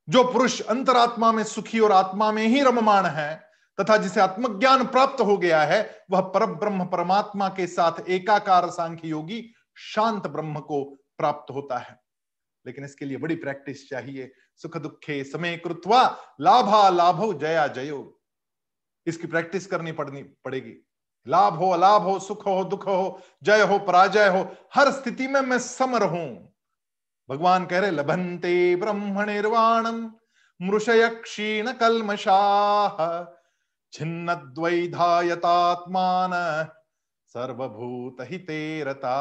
जो 0.09 0.25
पुरुष 0.25 0.61
अंतरात्मा 0.61 1.33
में 1.33 1.45
सुखी 1.45 1.81
और 1.81 1.93
आत्मा 1.93 2.33
में 2.33 2.47
ही 2.47 2.63
रममाण 2.63 3.07
है, 3.07 3.51
तथा 3.81 3.97
जिसे 3.97 4.21
आत्मज्ञान 4.21 4.87
प्राप्त 4.87 5.21
हो 5.21 5.37
गया 5.37 5.63
है, 5.63 6.05
वह 6.11 6.21
पर 6.21 6.47
ब्रह्म 6.47 6.85
परमात्मा 6.85 7.49
के 7.49 7.67
साथ 7.67 8.09
एकाकार 8.09 8.71
सांख्य 8.71 9.09
योगी 9.09 9.55
शांत 9.77 10.27
ब्रह्म 10.27 10.61
को 10.61 10.85
प्राप्त 11.19 11.55
होता 11.55 11.79
है। 11.79 12.01
लेकिन 12.67 12.85
इसके 12.85 13.05
लिए 13.05 13.17
बड़ी 13.17 13.35
प्रैक्टिस 13.35 13.91
चाहिए। 13.91 14.33
सुख 14.57 14.77
दुखे 14.77 15.25
समय 15.25 15.57
कृत्वा 15.57 16.19
लाभा 16.41 16.89
लाभो 16.89 17.35
जया 17.35 17.67
जयो। 17.67 18.21
इसकी 19.07 19.27
प्रैक्टिस 19.27 19.67
करनी 19.67 19.93
पड़नी, 19.93 20.23
पड़ेगी। 20.23 20.88
लाभ 21.29 21.55
हो, 21.55 21.71
अलाभ 21.71 22.03
हो, 22.03 22.19
सुख 22.19 22.47
हो, 22.47 22.65
दुख 22.65 22.87
हो, 22.87 23.21
जय 23.43 23.63
हो, 23.63 23.79
पराजय 23.79 24.29
हो, 24.29 24.49
हर 24.75 24.93
स्थिति 24.93 25.29
में 25.29 25.41
मैं 25.41 25.59
समर 25.59 26.03
हूँ। 26.03 26.55
भगवान 27.31 27.67
कह 27.67 27.79
रहे 27.79 27.91
लभंते 27.91 28.77
ब्रह्म 28.77 29.23
निर्वाणम 29.23 30.11
मृषय 30.63 31.09
क्षीण 31.09 31.73
कलमशाह 31.73 33.25
छिन्न 33.93 34.35
द्वैधायतात्मान 34.35 36.31
सर्वभूत 37.27 38.17
हिते 38.21 38.85
रता। 38.85 39.15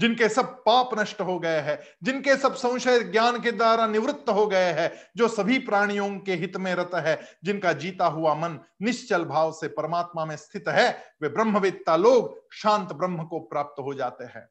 जिनके 0.00 0.28
सब 0.28 0.44
पाप 0.44 0.90
नष्ट 0.98 1.20
हो 1.20 1.38
गए 1.38 1.60
हैं, 1.60 1.82
जिनके 2.02 2.36
सब 2.36 2.54
संशय 2.54 3.04
ज्ञान 3.04 3.42
के 3.42 3.52
द्वारा 3.52 3.86
निवृत्त 3.86 4.28
हो 4.28 4.46
गए 4.46 4.72
हैं, 4.72 4.92
जो 5.16 5.28
सभी 5.28 5.58
प्राणियों 5.58 6.18
के 6.18 6.34
हित 6.34 6.56
में 6.56 6.74
रत 6.74 6.90
है, 6.94 7.38
जिनका 7.44 7.72
जीता 7.72 8.06
हुआ 8.06 8.34
मन 8.34 8.60
निश्चल 8.82 9.24
भाव 9.24 9.52
से 9.52 9.68
परमात्मा 9.68 10.24
में 10.24 10.36
स्थित 10.36 10.68
है, 10.68 11.14
वे 11.22 11.28
ब्रह्मवेत्ता 11.28 11.96
लोग 11.96 12.48
शांत 12.52 12.92
ब्रह्म 12.92 13.24
को 13.24 13.40
प्राप्त 13.40 13.80
हो 13.80 13.94
जाते 13.94 14.24
हैं। 14.24 14.48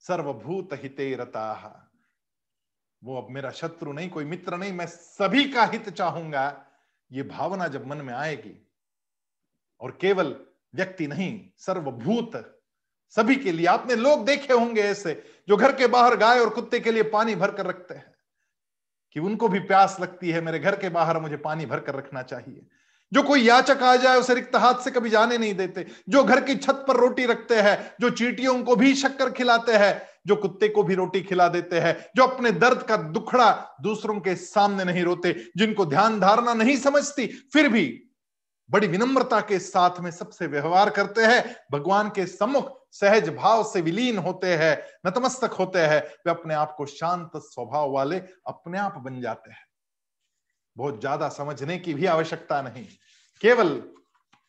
सर्वभूत 0.00 0.68
हिते 0.72 1.14
रता। 1.14 1.80
वो 3.04 3.22
अब 3.22 3.30
मेरा 3.30 3.50
शत्रु 3.50 3.92
नहीं, 3.92 4.10
कोई 4.10 4.24
मित्र 4.24 4.56
नहीं, 4.56 4.72
मैं 4.72 4.86
सभी 4.86 5.44
का 5.44 5.64
हित 5.64 5.88
चाहूँगा। 5.88 6.66
ये 7.12 7.22
भावना 7.22 7.68
जब 7.68 7.86
मन 7.86 7.96
में 7.96 8.14
आएगी, 8.14 8.68
और 9.80 9.98
केवल 10.00 10.46
व्यक्ति 10.74 11.06
नहीं, 11.06 11.50
सर्वभूत 11.56 12.53
सभी 13.16 13.36
के 13.36 13.52
लिए। 13.52 13.66
आपने 13.66 13.94
लोग 13.94 14.24
देखे 14.24 14.54
होंगे 14.54 14.80
ऐसे 14.80 15.22
जो 15.48 15.56
घर 15.56 15.72
के 15.72 15.86
बाहर 15.86 16.16
गाय 16.16 16.40
और 16.40 16.48
कुत्ते 16.48 16.80
के 16.80 16.92
लिए 16.92 17.02
पानी 17.02 17.34
भर 17.34 17.50
कर 17.50 17.66
रखते 17.66 17.94
हैं 17.94 18.14
कि 19.12 19.20
उनको 19.20 19.48
भी 19.48 19.58
प्यास 19.58 19.96
लगती 20.00 20.30
है, 20.30 20.40
मेरे 20.40 20.58
घर 20.58 20.76
के 20.76 20.88
बाहर 20.88 21.20
मुझे 21.20 21.36
पानी 21.36 21.66
भर 21.66 21.80
कर 21.80 21.94
रखना 21.94 22.22
चाहिए। 22.22 22.66
जो 23.12 23.22
कोई 23.22 23.40
याचक 23.40 23.82
आ 23.82 23.96
जाए, 23.96 24.16
उसे 24.16 24.34
रिक्त 24.34 24.56
हाथ 24.56 24.74
से 24.74 24.90
कभी 24.90 25.10
जाने 25.10 25.38
नहीं 25.38 25.54
देते। 25.54 25.86
जो 26.08 26.24
घर 26.24 26.40
की 26.40 26.56
छत 26.56 26.84
पर 26.88 26.96
रोटी 26.96 27.26
रखते 27.26 27.54
हैं, 27.54 27.94
जो 28.00 28.10
चीटियों 28.10 28.62
को 28.64 28.76
भी 28.76 28.94
शक्कर 28.94 29.30
खिलाते 29.30 29.72
हैं, 29.72 30.02
जो 30.26 30.36
कुत्ते 30.36 30.68
को 30.68 30.82
भी 30.82 30.94
रोटी 30.94 31.20
खिला 31.22 31.48
देते 31.48 31.80
हैं, 31.80 32.06
जो 32.16 32.24
अपने 32.24 32.52
दर्द 32.52 32.82
का 32.82 32.96
दुखड़ा 32.96 33.76
दूसरों 33.80 34.20
के 34.20 34.34
सामने 34.34 34.84
नहीं 34.84 35.02
रोते, 35.02 35.50
जिनको 35.56 35.86
ध्यान 35.86 36.20
धारणा 36.20 36.54
नहीं 36.54 36.76
समझती, 36.76 37.26
फिर 37.26 37.68
भी 37.68 38.02
बड़ी 38.70 38.86
विनम्रता 38.86 39.40
के 39.40 39.58
साथ 39.58 40.00
में 40.00 40.10
सबसे 40.10 40.46
व्यवहार 40.46 40.90
करते 40.90 41.22
हैं। 41.22 41.56
भगवान 41.72 42.08
के 42.08 42.26
सम्मुख 42.26 42.83
सहज 42.94 43.28
भाव 43.28 43.62
से 43.64 43.80
विलीन 43.80 44.18
होते 44.18 44.54
हैं, 44.56 44.76
नतमस्तक 45.06 45.52
होते 45.52 45.78
हैं, 45.78 46.00
वे 46.00 46.30
अपने 46.30 46.54
आप 46.54 46.74
को 46.76 46.86
शांत 46.86 47.36
स्वभाव 47.36 47.90
वाले 47.90 48.18
अपने 48.46 48.78
आप 48.78 48.98
बन 48.98 49.20
जाते 49.20 49.50
हैं। 49.50 49.66
बहुत 50.76 51.00
ज़्यादा 51.00 51.28
समझने 51.28 51.78
की 51.78 51.94
भी 51.94 52.06
आवश्यकता 52.06 52.60
नहीं। 52.62 52.86
केवल 53.40 53.82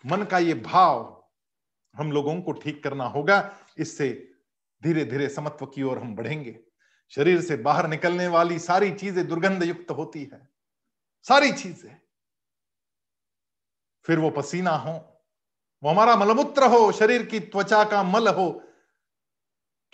मन 0.05 0.23
का 0.23 0.39
ये 0.39 0.53
भाव 0.53 1.11
हम 1.95 2.11
लोगों 2.11 2.41
को 2.41 2.51
ठीक 2.51 2.83
करना 2.83 3.05
होगा, 3.05 3.55
इससे 3.77 4.09
धीरे 4.81 5.05
धीरे 5.05 5.29
समत्व 5.29 5.65
की 5.65 5.83
ओर 5.83 5.99
हम 5.99 6.15
बढ़ेंगे। 6.15 6.59
शरीर 7.13 7.41
से 7.41 7.55
बाहर 7.57 7.87
निकलने 7.87 8.27
वाली 8.27 8.59
सारी 8.59 8.91
चीज़ें 8.91 9.27
दुर्गंध 9.27 9.63
युक्त 9.63 9.91
होती 9.91 10.23
है। 10.23 10.47
सारी 11.25 11.51
चीज़ें। 11.51 11.95
फिर 14.05 14.19
वो 14.19 14.29
पसीना 14.29 14.71
हो 14.71 15.14
वो 15.83 15.89
हमारा 15.89 16.15
मलमूत्र 16.15 16.63
हो, 16.63 16.91
शरीर 16.91 17.25
की 17.25 17.39
त्वचा 17.39 17.83
का 17.83 18.03
मल 18.03 18.27
हो, 18.27 18.49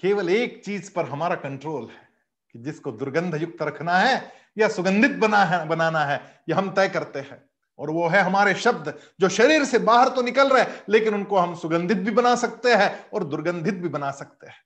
केवल 0.04 0.30
एक 0.30 0.64
चीज़ 0.66 0.92
पर 0.94 1.06
हमारा 1.06 1.36
कंट्रोल 1.36 1.84
है 1.84 2.10
कि 2.56 2.60
जिसको 2.60 2.92
दुर्गंध 2.92 3.36
युक्त 3.42 3.62
रखना 3.62 3.98
है 3.98 4.32
या 4.58 4.68
सुगंधित 4.70 5.12
बना 5.12 5.44
है, 5.46 5.68
बनाना 5.68 6.06
है 6.06 6.44
यह 6.50 6.58
हम 6.58 6.74
तय 6.74 6.90
करते 6.90 7.20
हैं। 7.20 7.50
और 7.80 7.90
वो 7.90 8.08
है 8.08 8.22
हमारे 8.22 8.54
शब्द, 8.56 8.94
जो 9.20 9.30
शरीर 9.30 9.64
से 9.66 9.80
बाहर 9.80 10.10
तो 10.10 10.22
निकल 10.22 10.50
रहे 10.50 10.66
लेकिन 10.90 11.14
उनको 11.14 11.38
हम 11.38 11.56
सुगंधित 11.56 11.98
भी 11.98 12.12
बना 12.12 12.36
सकते 12.36 12.74
हैं 12.74 13.10
और 13.10 13.24
दुर्गंधित 13.24 13.74
भी 13.74 13.90
बना 13.90 14.12
सकते 14.12 14.48
हैं। 14.48 14.64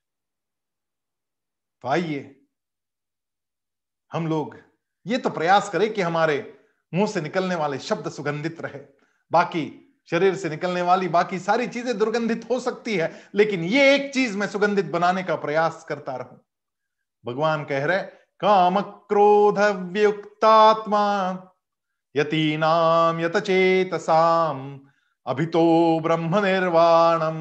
तो 1.84 1.88
आइए, 1.88 2.40
हम 4.10 4.26
लोग 4.26 4.56
ये 5.06 5.18
तो 5.18 5.30
प्रयास 5.30 5.68
करें 5.68 5.92
कि 5.94 6.02
हमारे 6.02 6.36
मुँह 6.92 7.06
से 7.06 7.20
निकलने 7.20 7.54
वाले 7.54 7.78
शब्द 7.78 8.10
सुगंधित 8.10 8.60
रहे। 8.60 8.80
बाकी 9.30 9.85
शरीर 10.08 10.34
से 10.34 10.48
निकलने 10.48 10.82
वाली 10.82 11.08
बाकी 11.08 11.38
सारी 11.38 11.66
चीज़ें 11.66 11.96
दुर्गंधित 11.98 12.46
हो 12.50 12.58
सकती 12.60 12.96
है, 12.96 13.10
लेकिन 13.34 13.64
ये 13.64 13.94
एक 13.94 14.12
चीज़ 14.14 14.36
मैं 14.36 14.46
सुगंधित 14.46 14.90
बनाने 14.90 15.22
का 15.22 15.36
प्रयास 15.36 15.84
करता 15.88 16.16
रहूँ। 16.16 16.40
भगवान 17.24 17.64
कह 17.64 17.84
रहे 17.84 17.98
काम 18.40 18.80
क्रोध 18.80 19.58
व्युक्तात्मा 19.92 21.02
यतीनाम 22.14 23.20
यत 23.20 23.36
चेतसाम 23.36 24.58
अभितो 25.26 26.00
ब्रह्म 26.00 26.44
निर्वाणम 26.44 27.38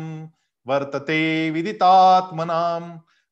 वर्तते 0.66 1.49
विदितात्मनाम 1.51 2.89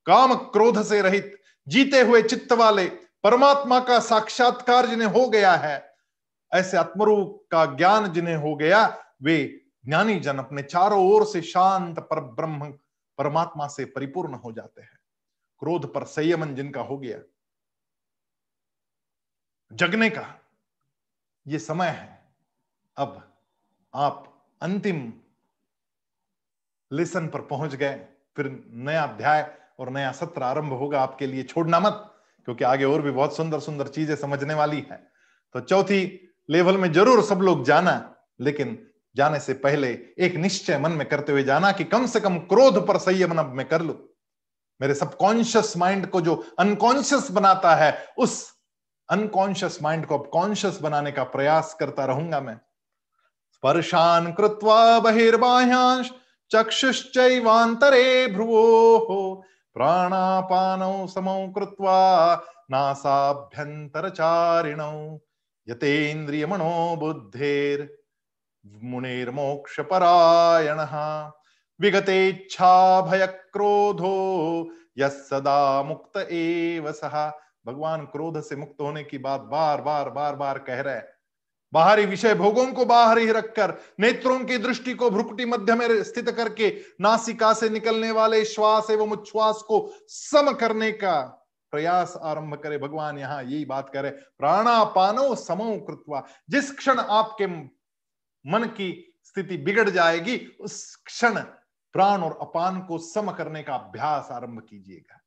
काम 0.07 0.33
क्रोध 0.35 0.81
से 0.83 1.01
रहित, 1.01 1.33
जीते 1.67 2.01
हुए 2.01 2.21
चित्त 2.21 2.51
वाले, 2.53 2.85
परमात्मा 3.23 3.79
का 3.79 3.99
साक्षात्कार 3.99 4.87
जिन्हें 4.87 5.07
हो 5.09 5.27
गया 5.29 5.53
है, 5.53 5.83
ऐसे 6.51 6.77
आत्मरूप 6.77 7.39
का 7.51 7.65
ज्ञान 7.75 8.11
जिन्हें 8.13 8.35
हो 8.35 8.55
गया 8.55 8.85
वे 9.23 9.43
ज्ञानी 9.85 10.19
जन 10.19 10.37
अपने 10.37 10.61
चारों 10.63 10.99
ओर 11.07 11.25
से 11.25 11.41
शांत 11.41 11.99
पर 12.01 12.19
ब्रह्म, 12.33 12.71
परमात्मा 13.17 13.67
से 13.67 13.85
परिपूर्ण 13.87 14.33
हो 14.35 14.51
जाते 14.51 14.81
हैं। 14.81 14.99
क्रोध 15.61 15.93
पर 15.93 16.03
संयमन 16.05 16.53
जिनका 16.55 16.81
हो 16.81 16.97
गया, 16.97 17.19
जगने 19.71 20.09
का, 20.09 20.25
ये 21.45 21.59
समय 21.59 21.87
है। 21.87 22.21
अब 22.97 23.21
आप 23.93 24.29
अंतिम 24.61 25.11
लेसन 26.91 27.27
पर 27.27 27.41
पहुँच 27.41 27.75
गए, 27.75 27.95
फिर 28.37 28.49
नया 28.69 29.03
अध्याय 29.03 29.51
और 29.79 29.89
नया 29.89 30.11
सत्र 30.11 30.43
आरंभ 30.43 30.73
होगा 30.73 31.01
आपके 31.01 31.27
लिए। 31.27 31.43
छोड़ना 31.43 31.79
मत, 31.79 32.09
क्योंकि 32.47 32.63
आगे 32.63 32.85
और 32.85 33.01
भी 33.01 33.11
बहुत 33.11 33.35
सुंदर 33.37 33.59
सुंदर 33.59 33.87
चीज़ें 33.87 34.15
समझने 34.15 34.53
वाली 34.53 34.85
है। 34.91 34.97
तो 35.55 35.59
चौथी 35.59 36.01
लेवल 36.49 36.77
में 36.77 36.91
ज़रूर 36.93 37.23
सब 37.23 37.41
लोग 37.41 37.63
जाना, 37.65 38.15
लेकिन 38.39 38.77
जाने 39.15 39.39
से 39.39 39.53
पहले 39.53 39.99
एक 40.19 40.35
निश्चय 40.35 40.77
मन 40.77 40.91
में 40.91 41.09
करते 41.09 41.31
हुए 41.31 41.43
जाना 41.43 41.71
कि 41.71 41.83
कम 41.83 42.05
से 42.05 42.19
कम 42.19 42.37
क्रोध 42.37 42.87
पर 42.87 42.97
संयमन 42.97 43.37
अब 43.37 43.53
मैं 43.53 43.67
कर 43.67 43.81
लू। 43.81 44.09
मेरे 44.81 44.93
सबकॉन्शियस 44.93 45.77
माइंड 45.77 46.07
को 46.07 46.21
जो 46.21 46.45
अनकॉन्शियस 46.59 47.31
बनाता 47.31 47.75
है, 47.75 48.07
उस 48.17 48.53
अनकॉन्शियस 49.09 49.83
माइंड 49.83 50.05
को 50.05 50.17
अब 50.17 50.29
कॉन्शियस 50.29 50.81
बनाने 50.81 51.11
का 51.11 51.23
प्रयास 51.23 51.77
करता 51.79 52.05
रहूँगा 52.05 52.41
मैं। 52.41 52.59
स्पर्शान 53.51 54.33
कृत्वा 54.33 54.99
बहिर्बाह्यांश 54.99 56.11
चक्षुश्चैवांतरे 56.51 58.27
भ्रुवो 58.27 58.97
हो 58.97 59.43
प्राणापानौ 59.73 61.07
समौ 61.07 61.47
कृत्वा 61.47 62.41
नासाभ्यन्तरचारिणौ 62.71 65.19
यतेन्द्रियमणो 65.67 66.95
बुद्धेर। 66.95 68.02
मुनिर्मोक्ष 68.65 69.79
परायण 69.79 70.79
विगतेच्छा 71.79 73.01
भय 73.01 73.25
क्रोधो 73.27 74.15
यदा 74.97 75.83
मुक्त 75.83 76.17
एव 76.17 76.91
सहा 76.91 77.27
भगवान 77.65 78.05
क्रोध 78.05 78.39
से 78.41 78.55
मुक्त 78.55 78.81
होने 78.81 79.03
की 79.03 79.17
बात 79.17 79.41
बार 79.41 79.81
बार 79.81 80.09
बार 80.09 80.35
बार 80.35 80.57
कह 80.59 80.81
रहे 80.81 80.95
हैं। 80.95 81.07
बाहरी 81.73 82.05
विषय 82.05 82.33
भोगों 82.35 82.65
को 82.67 82.85
बाहर 82.85 83.17
ही 83.17 83.31
रखकर, 83.31 83.73
नेत्रों 83.99 84.39
की 84.39 84.57
दृष्टि 84.57 84.93
को 84.93 85.09
भ्रुकुटी 85.09 85.45
मध्य 85.45 85.75
में 85.75 86.03
स्थित 86.03 86.29
करके, 86.31 86.69
नासिका 87.01 87.53
से 87.53 87.69
निकलने 87.69 88.11
वाले 88.11 88.43
श्वास 88.45 88.89
एवं 88.91 89.11
उच्छ्वास 89.11 89.61
को 89.67 89.79
सम 90.07 90.51
करने 90.51 90.91
का 90.91 91.21
प्रयास 91.73 92.13
आरंभ 92.21 92.55
करे। 92.55 92.77
भगवान 92.77 93.17
यहाँ 93.17 93.43
यही 93.43 93.65
बात 93.65 93.89
करे 93.89 94.09
प्राणापानो 94.09 95.33
समो 95.35 95.77
कृत्वा, 95.79 96.23
जिस 96.49 96.71
क्षण 96.71 96.99
आपके 96.99 97.47
मन 98.45 98.63
की 98.63 99.15
स्थिति 99.23 99.57
बिगड़ 99.57 99.89
जाएगी, 99.89 100.37
उस 100.61 100.95
क्षण 100.95 101.39
प्राण 101.95 102.21
और 102.21 102.37
अपान 102.41 102.81
को 102.81 102.97
सम 102.97 103.31
करने 103.31 103.63
का 103.63 103.75
अभ्यास 103.75 104.27
आरंभ 104.31 104.61
कीजिएगा। 104.69 105.19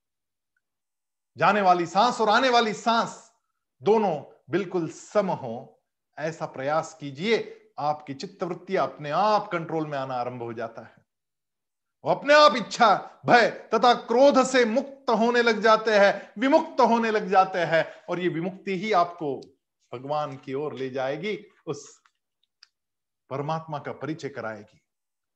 जाने 1.37 1.61
वाली 1.61 1.87
सांस 1.87 2.21
और 2.21 2.29
आने 2.29 2.49
वाली 2.49 2.73
सांस 2.73 3.33
दोनों 3.83 4.15
बिल्कुल 4.51 4.89
सम 4.89 5.27
हो, 5.27 5.83
ऐसा 6.19 6.47
प्रयास 6.47 6.97
कीजिए, 7.01 7.63
आपकी 7.79 8.15
चित्तवृत्ति 8.15 8.77
अपने 8.77 9.11
आप 9.11 9.49
कंट्रोल 9.49 9.87
में 9.87 9.99
आना 9.99 10.15
आरंभ 10.15 10.43
हो 10.43 10.53
जाता 10.53 10.83
है। 10.83 11.05
अपने 12.05 12.35
आप 12.35 12.57
इच्छा, 12.57 13.21
भय 13.27 13.49
तथा 13.75 13.93
क्रोध 13.95 14.43
से 14.45 14.65
मुक्त 14.65 15.11
होने 15.11 15.43
लग 15.43 15.61
जाते 15.61 15.91
हैं, 15.91 16.33
विमुक्त 16.39 16.81
होने 16.81 17.11
लग 17.11 17.29
जाते 17.29 17.59
हैं 17.59 17.85
और 18.09 18.21
ये 18.21 18.29
विमुक्ति 18.29 18.79
ही 18.79 18.93
आपको 18.93 19.41
भगवान 19.93 20.37
की 20.37 20.55
ओर 20.55 20.75
ले 20.75 20.91
जाएगी, 20.91 21.39
उस 21.67 22.03
परमात्मा 23.31 23.79
का 23.79 23.93
परिचय 23.93 24.29
कराएगी। 24.29 24.83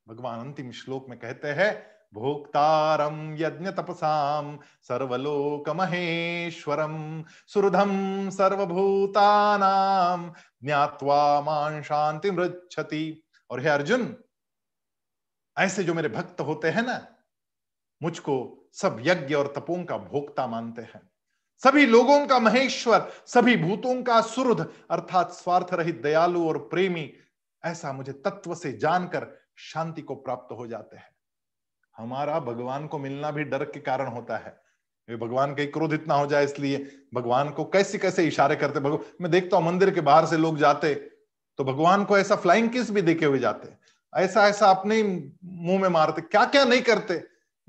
भगवान 0.07 0.41
अंतिम 0.41 0.71
श्लोक 0.71 1.07
में 1.09 1.19
कहते 1.19 1.49
हैं 1.49 1.87
भोक्तारम 2.15 3.37
यज्ञ 3.39 3.71
तपसाम 3.71 4.59
सर्वलोक 4.83 5.71
महेश्वरम 5.71 7.25
सुरधम 7.47 8.31
सर्वभूतानाम 8.31 10.33
ज्ञात्वा 10.65 11.41
मान 11.41 11.83
शांति 11.83 12.31
मृक्षति 12.31 13.23
और 13.51 13.61
हे 13.61 13.69
अर्जुन, 13.69 14.17
ऐसे 15.57 15.85
जो 15.85 15.95
मेरे 15.95 16.09
भक्त 16.09 16.41
होते 16.41 16.71
हैं 16.71 16.83
ना, 16.83 17.07
मुझको 18.03 18.67
सब 18.73 18.97
यज्ञ 19.01 19.35
और 19.35 19.53
तपों 19.57 19.85
का 19.85 19.99
भोक्ता 19.99 20.47
मानते 20.47 20.83
हैं। 20.83 21.11
सभी 21.63 21.87
लोगों 21.87 22.27
का 22.27 22.39
महेश्वर, 22.39 23.13
सभी 23.27 23.57
भूतों 23.57 24.03
का 24.03 24.21
सुरध 24.21 24.73
अर्थात 24.91 25.33
स्वार्थ 25.33 25.75
रहित 25.75 26.03
दयालु 26.03 26.49
और 26.49 26.59
प्रेमी 26.59 27.13
ऐसा 27.65 27.93
मुझे 27.93 28.13
तत्व 28.13 28.55
से 28.55 28.73
जानकर 28.73 29.27
शांति 29.59 30.03
को 30.03 30.15
प्राप्त 30.15 30.53
हो 30.53 30.67
जाते 30.67 30.97
हैं। 30.97 31.09
हमारा 31.97 32.39
भगवान 32.41 32.87
को 32.87 32.99
मिलना 32.99 33.31
भी 33.31 33.45
डर 33.45 33.65
के 33.65 33.81
कारण 33.81 34.07
होता 34.07 34.37
है। 34.37 34.59
भगवान 35.09 35.55
का 35.55 35.65
क्रोध 35.65 35.93
इतना 35.93 36.15
हो 36.15 36.27
जाए 36.27 36.45
इसलिए 36.45 36.79
भगवान 37.15 37.51
को 37.51 37.65
कैसे 37.65 37.99
कैसे 37.99 38.25
इशारे 38.27 38.57
करते 38.57 38.81
भगवान, 38.81 39.05
मैं 39.21 39.31
देखता 39.31 39.57
हूँ 39.57 39.65
मंदिर 39.67 39.91
के 39.91 40.01
बाहर 40.01 40.27
से 40.27 40.37
लोग 40.37 40.59
जाते 40.59 40.95
तो 41.59 41.65
भगवान 41.65 42.05
को 42.05 42.19
ऐसा 42.19 42.37
फ्लाइंग 42.37 42.69
किस 42.71 42.91
भी 42.91 43.03
देखे 43.03 43.27
हुए 43.27 43.39
जाते। 43.39 43.69
ऐसा 44.13 44.47
ऐसा 44.49 44.71
अपने 44.71 45.03
मुँह 45.03 45.81
में 45.81 45.89
मारते 45.89 46.23
क्या 46.23 46.45
क्या 46.47 46.65
नहीं 46.65 46.83
करते। 46.83 47.19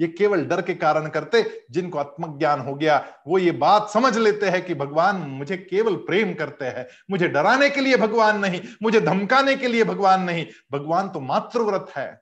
ये 0.02 0.08
केवल 0.08 0.45
डर 0.45 0.62
के 0.62 0.74
कारण 0.76 1.10
करते 1.10 1.66
जिनको 1.72 1.97
आत्मज्ञान 1.97 2.60
हो 2.60 2.76
गया 2.76 2.97
वो 3.28 3.38
ये 3.38 3.52
बात 3.52 3.89
समझ 3.89 4.18
लेते 4.18 4.49
हैं 4.49 4.66
कि 4.66 4.76
भगवान 4.76 5.16
मुझे 5.16 5.58
केवल 5.58 5.95
प्रेम 5.95 6.34
करते 6.34 6.66
हैं। 6.66 6.88
मुझे 7.12 7.28
डराने 7.28 7.70
के 7.70 7.82
लिए 7.82 7.97
भगवान 7.97 8.39
नहीं 8.39 8.62
मुझे 8.84 9.02
धमकाने 9.02 9.56
के 9.56 9.68
लिए 9.68 9.84
भगवान 9.84 10.24
नहीं। 10.24 10.45
भगवान 10.72 11.10
तो 11.10 11.20
मातृव्रत 11.20 11.91
है। 11.97 12.22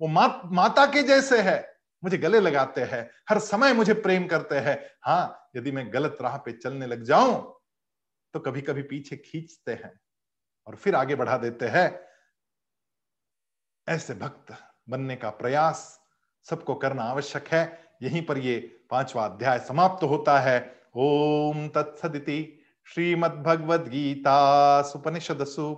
वो 0.00 0.08
मा, 0.08 0.26
माता 0.44 0.86
के 0.86 1.02
जैसे 1.02 1.40
है। 1.42 1.74
मुझे 2.04 2.18
गले 2.18 2.40
लगाते 2.40 2.80
हैं। 2.80 3.10
हर 3.28 3.38
समय 3.38 3.72
मुझे 3.72 3.94
प्रेम 3.94 4.26
करते 4.26 4.56
हैं। 4.56 4.78
हाँ 5.02 5.50
यदि 5.56 5.72
मैं 5.72 5.92
गलत 5.92 6.18
राह 6.22 6.36
पे 6.36 6.52
चलने 6.52 6.86
लग 6.86 7.02
जाऊँ 7.02 7.60
तो 8.34 8.40
कभी 8.40 8.60
कभी 8.60 8.82
पीछे 8.82 9.16
खींचते 9.16 9.72
हैं 9.72 9.92
और 10.66 10.76
फिर 10.76 10.94
आगे 10.94 11.14
बढ़ा 11.14 11.36
देते 11.36 11.66
हैं। 11.66 12.00
ऐसे 13.88 14.14
भक्त 14.14 14.54
बनने 14.88 15.16
का 15.16 15.30
प्रयास 15.30 16.03
सबको 16.50 16.74
करना 16.74 17.02
आवश्यक 17.02 17.48
है। 17.48 17.62
यहीं 18.02 18.22
पर 18.26 18.38
ये 18.38 18.56
पांचवा 18.90 19.24
अध्याय 19.24 19.58
समाप्त 19.58 20.04
होता 20.04 20.38
है। 20.38 20.58
ओम 20.96 21.68
तत्सदिति 21.68 22.40
श्रीमद्भगवद 22.88 23.88
गीता 23.88 24.82
सुपनिषदसु 24.82 25.70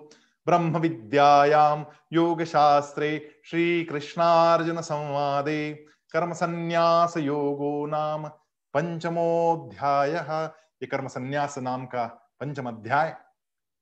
ब्रह्म 0.47 0.79
विद्यायाम 0.79 1.85
योग 2.13 2.43
शास्त्रे 2.45 3.11
श्री 3.45 3.85
कृष्णार्जुन 3.85 4.81
संवादे 4.81 5.73
कर्म 6.13 6.33
संन्यास 6.33 7.17
योगो 7.17 7.87
नाम 7.87 8.27
पंचमोध्याय 8.75 10.13
ये 10.13 10.87
कर्म 10.87 11.07
संन्यास 11.09 11.59
नाम 11.59 11.87
का 11.87 12.05
पंचम 12.41 12.69
अध्याय 12.69 13.17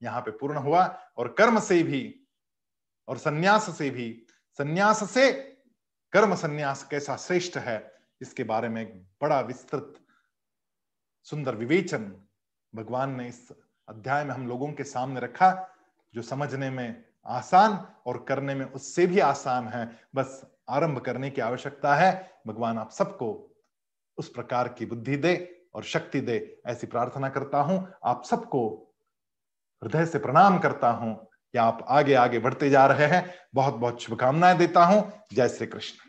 यहाँ 0.01 0.21
पे 0.21 0.31
पूर्ण 0.31 0.57
हुआ 0.57 0.85
और 1.17 1.27
कर्म 1.37 1.59
से 1.59 1.81
भी 1.83 2.03
और 3.07 3.17
संन्यास 3.17 3.77
से 3.77 3.89
भी, 3.89 4.25
संन्यास 4.59 5.09
से 5.11 5.31
कर्म 6.15 6.35
संन्यास 6.35 6.83
कैसा 6.83 7.15
श्रेष्ठ 7.15 7.57
है, 7.57 7.91
इसके 8.21 8.43
बारे 8.43 8.69
में 8.69 8.81
एक 8.81 8.93
बड़ा 9.21 9.39
विस्तृत, 9.41 9.93
सुंदर 11.23 11.55
विवेचन 11.55 12.15
भगवान 12.75 13.15
ने 13.15 13.27
इस 13.27 13.51
अध्याय 13.87 14.23
में 14.23 14.31
हम 14.31 14.47
लोगों 14.47 14.71
के 14.73 14.83
सामने 14.83 15.19
रखा, 15.19 15.67
जो 16.13 16.21
समझने 16.21 16.69
में 16.69 17.03
आसान 17.25 17.87
और 18.05 18.25
करने 18.27 18.55
में 18.55 18.65
उससे 18.65 19.07
भी 19.07 19.19
आसान 19.19 19.67
है। 19.67 19.99
बस 20.15 20.41
आरंभ 20.69 20.99
करने 20.99 21.29
की 21.29 21.41
आवश्यकता 21.41 21.95
है। 21.95 22.31
भगवान 22.47 22.77
आप 22.77 22.91
सबको 22.91 23.51
उस 24.17 24.29
प्रकार 24.29 24.67
की 24.67 24.85
बुद्धि 24.85 25.17
दे 25.17 25.65
और 25.75 25.83
शक्ति 25.83 26.21
दे, 26.21 26.61
ऐसी 26.67 26.87
प्रार्थना 26.87 27.29
करता 27.29 27.57
हूँ। 27.57 27.93
आप 28.03 28.23
सबको 28.23 28.93
हृदय 29.83 30.05
से 30.05 30.19
प्रणाम 30.19 30.59
करता 30.59 30.89
हूँ 30.89 31.15
कि 31.51 31.57
आप 31.57 31.85
आगे 31.89 32.13
आगे 32.13 32.39
बढ़ते 32.39 32.69
जा 32.69 32.85
रहे 32.85 33.07
हैं। 33.07 33.33
बहुत 33.55 33.73
बहुत 33.73 34.01
शुभकामनाएँ 34.01 34.57
देता 34.57 34.85
हूँ। 34.85 35.11
जय 35.33 35.49
श्री 35.49 35.67
कृष्ण। 35.67 36.04